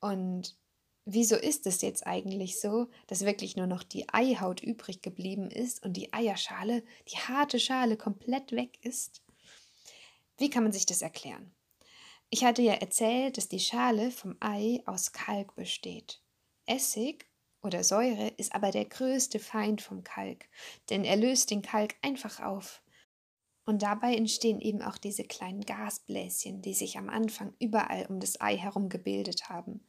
Und 0.00 0.56
wieso 1.04 1.36
ist 1.36 1.66
es 1.68 1.80
jetzt 1.80 2.06
eigentlich 2.08 2.60
so, 2.60 2.88
dass 3.06 3.24
wirklich 3.24 3.56
nur 3.56 3.68
noch 3.68 3.84
die 3.84 4.08
Eihaut 4.12 4.60
übrig 4.60 5.00
geblieben 5.00 5.50
ist 5.50 5.84
und 5.84 5.92
die 5.92 6.12
Eierschale, 6.12 6.82
die 7.08 7.18
harte 7.18 7.60
Schale 7.60 7.96
komplett 7.96 8.50
weg 8.50 8.78
ist? 8.82 9.23
Wie 10.36 10.50
kann 10.50 10.64
man 10.64 10.72
sich 10.72 10.86
das 10.86 11.02
erklären? 11.02 11.54
Ich 12.30 12.44
hatte 12.44 12.62
ja 12.62 12.74
erzählt, 12.74 13.36
dass 13.36 13.48
die 13.48 13.60
Schale 13.60 14.10
vom 14.10 14.36
Ei 14.40 14.82
aus 14.86 15.12
Kalk 15.12 15.54
besteht. 15.54 16.20
Essig 16.66 17.26
oder 17.62 17.84
Säure 17.84 18.28
ist 18.36 18.54
aber 18.54 18.72
der 18.72 18.86
größte 18.86 19.38
Feind 19.38 19.80
vom 19.80 20.02
Kalk, 20.02 20.48
denn 20.90 21.04
er 21.04 21.16
löst 21.16 21.50
den 21.50 21.62
Kalk 21.62 21.94
einfach 22.02 22.40
auf. 22.40 22.82
Und 23.64 23.82
dabei 23.82 24.14
entstehen 24.16 24.60
eben 24.60 24.82
auch 24.82 24.98
diese 24.98 25.24
kleinen 25.24 25.62
Gasbläschen, 25.62 26.60
die 26.60 26.74
sich 26.74 26.98
am 26.98 27.08
Anfang 27.08 27.54
überall 27.60 28.06
um 28.06 28.20
das 28.20 28.40
Ei 28.40 28.56
herum 28.56 28.88
gebildet 28.88 29.48
haben. 29.48 29.86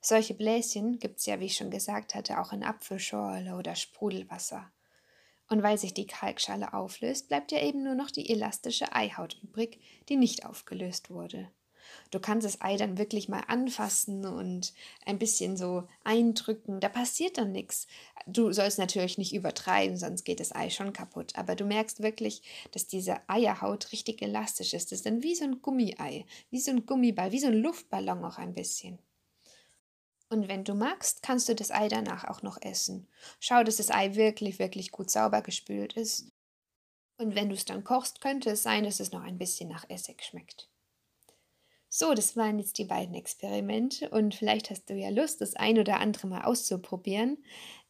Solche 0.00 0.34
Bläschen 0.34 0.98
gibt 0.98 1.20
es 1.20 1.26
ja, 1.26 1.40
wie 1.40 1.46
ich 1.46 1.56
schon 1.56 1.70
gesagt 1.70 2.14
hatte, 2.14 2.40
auch 2.40 2.52
in 2.52 2.62
Apfelschorle 2.62 3.56
oder 3.56 3.76
Sprudelwasser. 3.76 4.73
Und 5.54 5.62
weil 5.62 5.78
sich 5.78 5.94
die 5.94 6.08
Kalkschale 6.08 6.74
auflöst, 6.74 7.28
bleibt 7.28 7.52
ja 7.52 7.62
eben 7.62 7.84
nur 7.84 7.94
noch 7.94 8.10
die 8.10 8.28
elastische 8.28 8.92
Eihaut 8.92 9.36
übrig, 9.40 9.78
die 10.08 10.16
nicht 10.16 10.44
aufgelöst 10.46 11.10
wurde. 11.10 11.48
Du 12.10 12.18
kannst 12.18 12.44
das 12.44 12.60
Ei 12.60 12.76
dann 12.76 12.98
wirklich 12.98 13.28
mal 13.28 13.44
anfassen 13.46 14.26
und 14.26 14.72
ein 15.06 15.20
bisschen 15.20 15.56
so 15.56 15.86
eindrücken. 16.02 16.80
Da 16.80 16.88
passiert 16.88 17.38
dann 17.38 17.52
nichts. 17.52 17.86
Du 18.26 18.50
sollst 18.50 18.80
natürlich 18.80 19.16
nicht 19.16 19.32
übertreiben, 19.32 19.96
sonst 19.96 20.24
geht 20.24 20.40
das 20.40 20.52
Ei 20.52 20.70
schon 20.70 20.92
kaputt. 20.92 21.36
Aber 21.36 21.54
du 21.54 21.64
merkst 21.64 22.02
wirklich, 22.02 22.42
dass 22.72 22.88
diese 22.88 23.18
Eierhaut 23.28 23.92
richtig 23.92 24.22
elastisch 24.22 24.74
ist. 24.74 24.90
Das 24.90 24.98
ist 24.98 25.06
dann 25.06 25.22
wie 25.22 25.36
so 25.36 25.44
ein 25.44 25.62
Gummiei, 25.62 26.26
wie 26.50 26.58
so 26.58 26.72
ein 26.72 26.84
Gummiball, 26.84 27.30
wie 27.30 27.38
so 27.38 27.46
ein 27.46 27.62
Luftballon 27.62 28.24
auch 28.24 28.38
ein 28.38 28.54
bisschen. 28.54 28.98
Und 30.34 30.48
wenn 30.48 30.64
du 30.64 30.74
magst, 30.74 31.22
kannst 31.22 31.48
du 31.48 31.54
das 31.54 31.70
Ei 31.70 31.86
danach 31.86 32.24
auch 32.24 32.42
noch 32.42 32.60
essen. 32.60 33.06
Schau, 33.38 33.62
dass 33.62 33.76
das 33.76 33.92
Ei 33.92 34.16
wirklich, 34.16 34.58
wirklich 34.58 34.90
gut 34.90 35.08
sauber 35.08 35.42
gespült 35.42 35.92
ist. 35.92 36.32
Und 37.18 37.36
wenn 37.36 37.48
du 37.50 37.54
es 37.54 37.64
dann 37.64 37.84
kochst, 37.84 38.20
könnte 38.20 38.50
es 38.50 38.64
sein, 38.64 38.82
dass 38.82 38.98
es 38.98 39.12
noch 39.12 39.22
ein 39.22 39.38
bisschen 39.38 39.68
nach 39.68 39.88
Essig 39.88 40.24
schmeckt. 40.24 40.68
So, 41.88 42.14
das 42.14 42.36
waren 42.36 42.58
jetzt 42.58 42.78
die 42.78 42.84
beiden 42.84 43.14
Experimente 43.14 44.10
und 44.10 44.34
vielleicht 44.34 44.70
hast 44.70 44.90
du 44.90 44.94
ja 44.94 45.10
Lust, 45.10 45.40
das 45.40 45.54
ein 45.54 45.78
oder 45.78 46.00
andere 46.00 46.26
mal 46.26 46.42
auszuprobieren. 46.42 47.38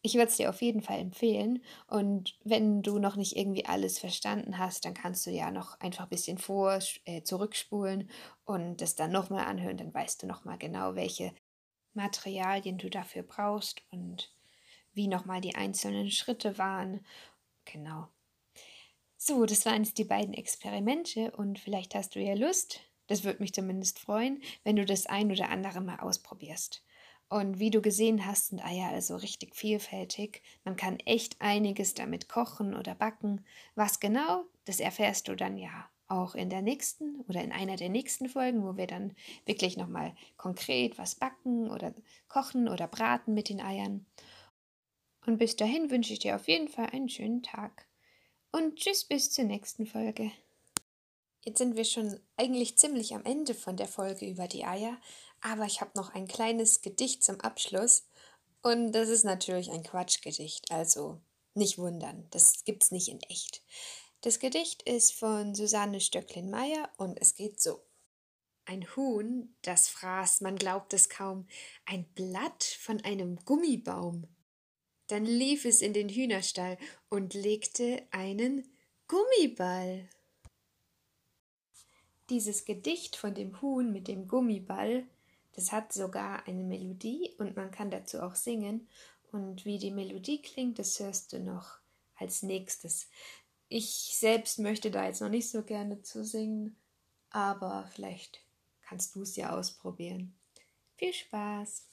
Ich 0.02 0.12
würde 0.12 0.26
es 0.26 0.36
dir 0.36 0.50
auf 0.50 0.60
jeden 0.60 0.82
Fall 0.82 0.98
empfehlen 0.98 1.64
und 1.86 2.38
wenn 2.44 2.82
du 2.82 2.98
noch 2.98 3.16
nicht 3.16 3.34
irgendwie 3.38 3.64
alles 3.64 3.98
verstanden 3.98 4.58
hast, 4.58 4.84
dann 4.84 4.92
kannst 4.92 5.24
du 5.24 5.30
ja 5.30 5.50
noch 5.50 5.80
einfach 5.80 6.04
ein 6.04 6.10
bisschen 6.10 6.36
vor, 6.36 6.78
äh, 7.06 7.22
zurückspulen 7.22 8.10
und 8.44 8.82
das 8.82 8.96
dann 8.96 9.12
nochmal 9.12 9.46
anhören, 9.46 9.78
dann 9.78 9.94
weißt 9.94 10.22
du 10.22 10.26
nochmal 10.26 10.58
genau, 10.58 10.94
welche 10.94 11.32
Materialien 11.94 12.78
du 12.78 12.90
dafür 12.90 13.22
brauchst 13.22 13.82
und 13.90 14.32
wie 14.92 15.08
nochmal 15.08 15.40
die 15.40 15.54
einzelnen 15.54 16.10
Schritte 16.10 16.58
waren. 16.58 17.04
Genau. 17.64 18.08
So, 19.16 19.46
das 19.46 19.64
waren 19.64 19.84
jetzt 19.84 19.98
die 19.98 20.04
beiden 20.04 20.34
Experimente 20.34 21.30
und 21.30 21.58
vielleicht 21.58 21.94
hast 21.94 22.14
du 22.14 22.20
ja 22.20 22.34
Lust, 22.34 22.80
das 23.06 23.24
würde 23.24 23.42
mich 23.42 23.52
zumindest 23.52 23.98
freuen, 23.98 24.42
wenn 24.64 24.76
du 24.76 24.84
das 24.84 25.06
ein 25.06 25.30
oder 25.30 25.48
andere 25.48 25.80
mal 25.80 26.00
ausprobierst. 26.00 26.84
Und 27.28 27.58
wie 27.58 27.70
du 27.70 27.80
gesehen 27.80 28.26
hast, 28.26 28.48
sind 28.48 28.64
Eier 28.64 28.90
also 28.90 29.16
richtig 29.16 29.56
vielfältig. 29.56 30.42
Man 30.62 30.76
kann 30.76 30.98
echt 31.00 31.40
einiges 31.40 31.94
damit 31.94 32.28
kochen 32.28 32.74
oder 32.74 32.94
backen. 32.94 33.44
Was 33.74 33.98
genau, 33.98 34.44
das 34.66 34.78
erfährst 34.78 35.28
du 35.28 35.34
dann 35.34 35.56
ja 35.56 35.88
auch 36.08 36.34
in 36.34 36.50
der 36.50 36.62
nächsten 36.62 37.20
oder 37.28 37.42
in 37.42 37.52
einer 37.52 37.76
der 37.76 37.88
nächsten 37.88 38.28
Folgen, 38.28 38.64
wo 38.64 38.76
wir 38.76 38.86
dann 38.86 39.14
wirklich 39.46 39.76
nochmal 39.76 40.14
konkret 40.36 40.98
was 40.98 41.14
backen 41.14 41.70
oder 41.70 41.94
kochen 42.28 42.68
oder 42.68 42.86
braten 42.86 43.34
mit 43.34 43.48
den 43.48 43.60
Eiern. 43.60 44.06
Und 45.26 45.38
bis 45.38 45.56
dahin 45.56 45.90
wünsche 45.90 46.12
ich 46.12 46.18
dir 46.18 46.36
auf 46.36 46.48
jeden 46.48 46.68
Fall 46.68 46.86
einen 46.86 47.08
schönen 47.08 47.42
Tag. 47.42 47.86
Und 48.52 48.76
tschüss 48.76 49.04
bis 49.04 49.30
zur 49.30 49.44
nächsten 49.44 49.86
Folge. 49.86 50.30
Jetzt 51.40 51.58
sind 51.58 51.76
wir 51.76 51.84
schon 51.84 52.18
eigentlich 52.36 52.78
ziemlich 52.78 53.14
am 53.14 53.24
Ende 53.24 53.54
von 53.54 53.76
der 53.76 53.88
Folge 53.88 54.26
über 54.26 54.48
die 54.48 54.64
Eier, 54.64 54.96
aber 55.40 55.64
ich 55.64 55.80
habe 55.80 55.90
noch 55.94 56.14
ein 56.14 56.26
kleines 56.26 56.80
Gedicht 56.80 57.22
zum 57.22 57.40
Abschluss. 57.40 58.06
Und 58.62 58.92
das 58.92 59.08
ist 59.08 59.24
natürlich 59.24 59.70
ein 59.70 59.82
Quatschgedicht, 59.82 60.70
also 60.70 61.20
nicht 61.54 61.78
wundern, 61.78 62.26
das 62.30 62.64
gibt's 62.64 62.90
nicht 62.90 63.08
in 63.08 63.20
echt. 63.22 63.62
Das 64.24 64.38
Gedicht 64.38 64.80
ist 64.84 65.12
von 65.12 65.54
Susanne 65.54 66.00
Stöcklin-Meyer 66.00 66.88
und 66.96 67.20
es 67.20 67.34
geht 67.34 67.60
so. 67.60 67.82
Ein 68.64 68.86
Huhn, 68.96 69.54
das 69.60 69.90
fraß, 69.90 70.40
man 70.40 70.56
glaubt 70.56 70.94
es 70.94 71.10
kaum, 71.10 71.46
ein 71.84 72.06
Blatt 72.14 72.64
von 72.64 73.02
einem 73.02 73.36
Gummibaum. 73.44 74.26
Dann 75.08 75.26
lief 75.26 75.66
es 75.66 75.82
in 75.82 75.92
den 75.92 76.08
Hühnerstall 76.08 76.78
und 77.10 77.34
legte 77.34 78.02
einen 78.12 78.66
Gummiball. 79.08 80.08
Dieses 82.30 82.64
Gedicht 82.64 83.16
von 83.16 83.34
dem 83.34 83.60
Huhn 83.60 83.92
mit 83.92 84.08
dem 84.08 84.26
Gummiball, 84.26 85.06
das 85.52 85.70
hat 85.70 85.92
sogar 85.92 86.48
eine 86.48 86.64
Melodie 86.64 87.34
und 87.36 87.56
man 87.56 87.70
kann 87.70 87.90
dazu 87.90 88.22
auch 88.22 88.36
singen. 88.36 88.88
Und 89.32 89.66
wie 89.66 89.76
die 89.76 89.90
Melodie 89.90 90.40
klingt, 90.40 90.78
das 90.78 90.98
hörst 90.98 91.34
du 91.34 91.40
noch 91.40 91.80
als 92.16 92.42
nächstes. 92.42 93.08
Ich 93.68 94.16
selbst 94.18 94.58
möchte 94.58 94.90
da 94.90 95.06
jetzt 95.06 95.20
noch 95.20 95.28
nicht 95.28 95.50
so 95.50 95.62
gerne 95.62 96.02
zu 96.02 96.24
singen, 96.24 96.76
aber 97.30 97.88
vielleicht 97.92 98.44
kannst 98.82 99.14
du 99.14 99.22
es 99.22 99.36
ja 99.36 99.56
ausprobieren. 99.56 100.38
Viel 100.96 101.12
Spaß! 101.12 101.88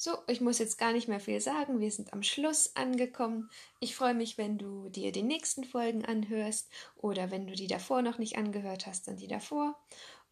So, 0.00 0.16
ich 0.28 0.40
muss 0.40 0.60
jetzt 0.60 0.78
gar 0.78 0.92
nicht 0.92 1.08
mehr 1.08 1.18
viel 1.18 1.40
sagen. 1.40 1.80
Wir 1.80 1.90
sind 1.90 2.12
am 2.12 2.22
Schluss 2.22 2.76
angekommen. 2.76 3.50
Ich 3.80 3.96
freue 3.96 4.14
mich, 4.14 4.38
wenn 4.38 4.56
du 4.56 4.88
dir 4.90 5.10
die 5.10 5.24
nächsten 5.24 5.64
Folgen 5.64 6.04
anhörst 6.04 6.70
oder 6.94 7.32
wenn 7.32 7.48
du 7.48 7.54
die 7.56 7.66
davor 7.66 8.02
noch 8.02 8.16
nicht 8.16 8.38
angehört 8.38 8.86
hast, 8.86 9.08
dann 9.08 9.16
die 9.16 9.26
davor. 9.26 9.76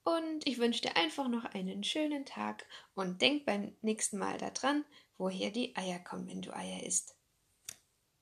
Und 0.05 0.47
ich 0.47 0.59
wünsche 0.59 0.83
dir 0.83 0.97
einfach 0.97 1.27
noch 1.27 1.47
einen 1.47 1.83
schönen 1.83 2.25
Tag 2.25 2.65
und 2.95 3.21
denk 3.21 3.45
beim 3.45 3.77
nächsten 3.83 4.19
Mal 4.19 4.39
daran, 4.39 4.85
woher 5.19 5.51
die 5.51 5.77
Eier 5.77 5.99
kommen, 5.99 6.29
wenn 6.29 6.43
du 6.43 6.55
Eier 6.55 6.85
isst. 6.85 7.17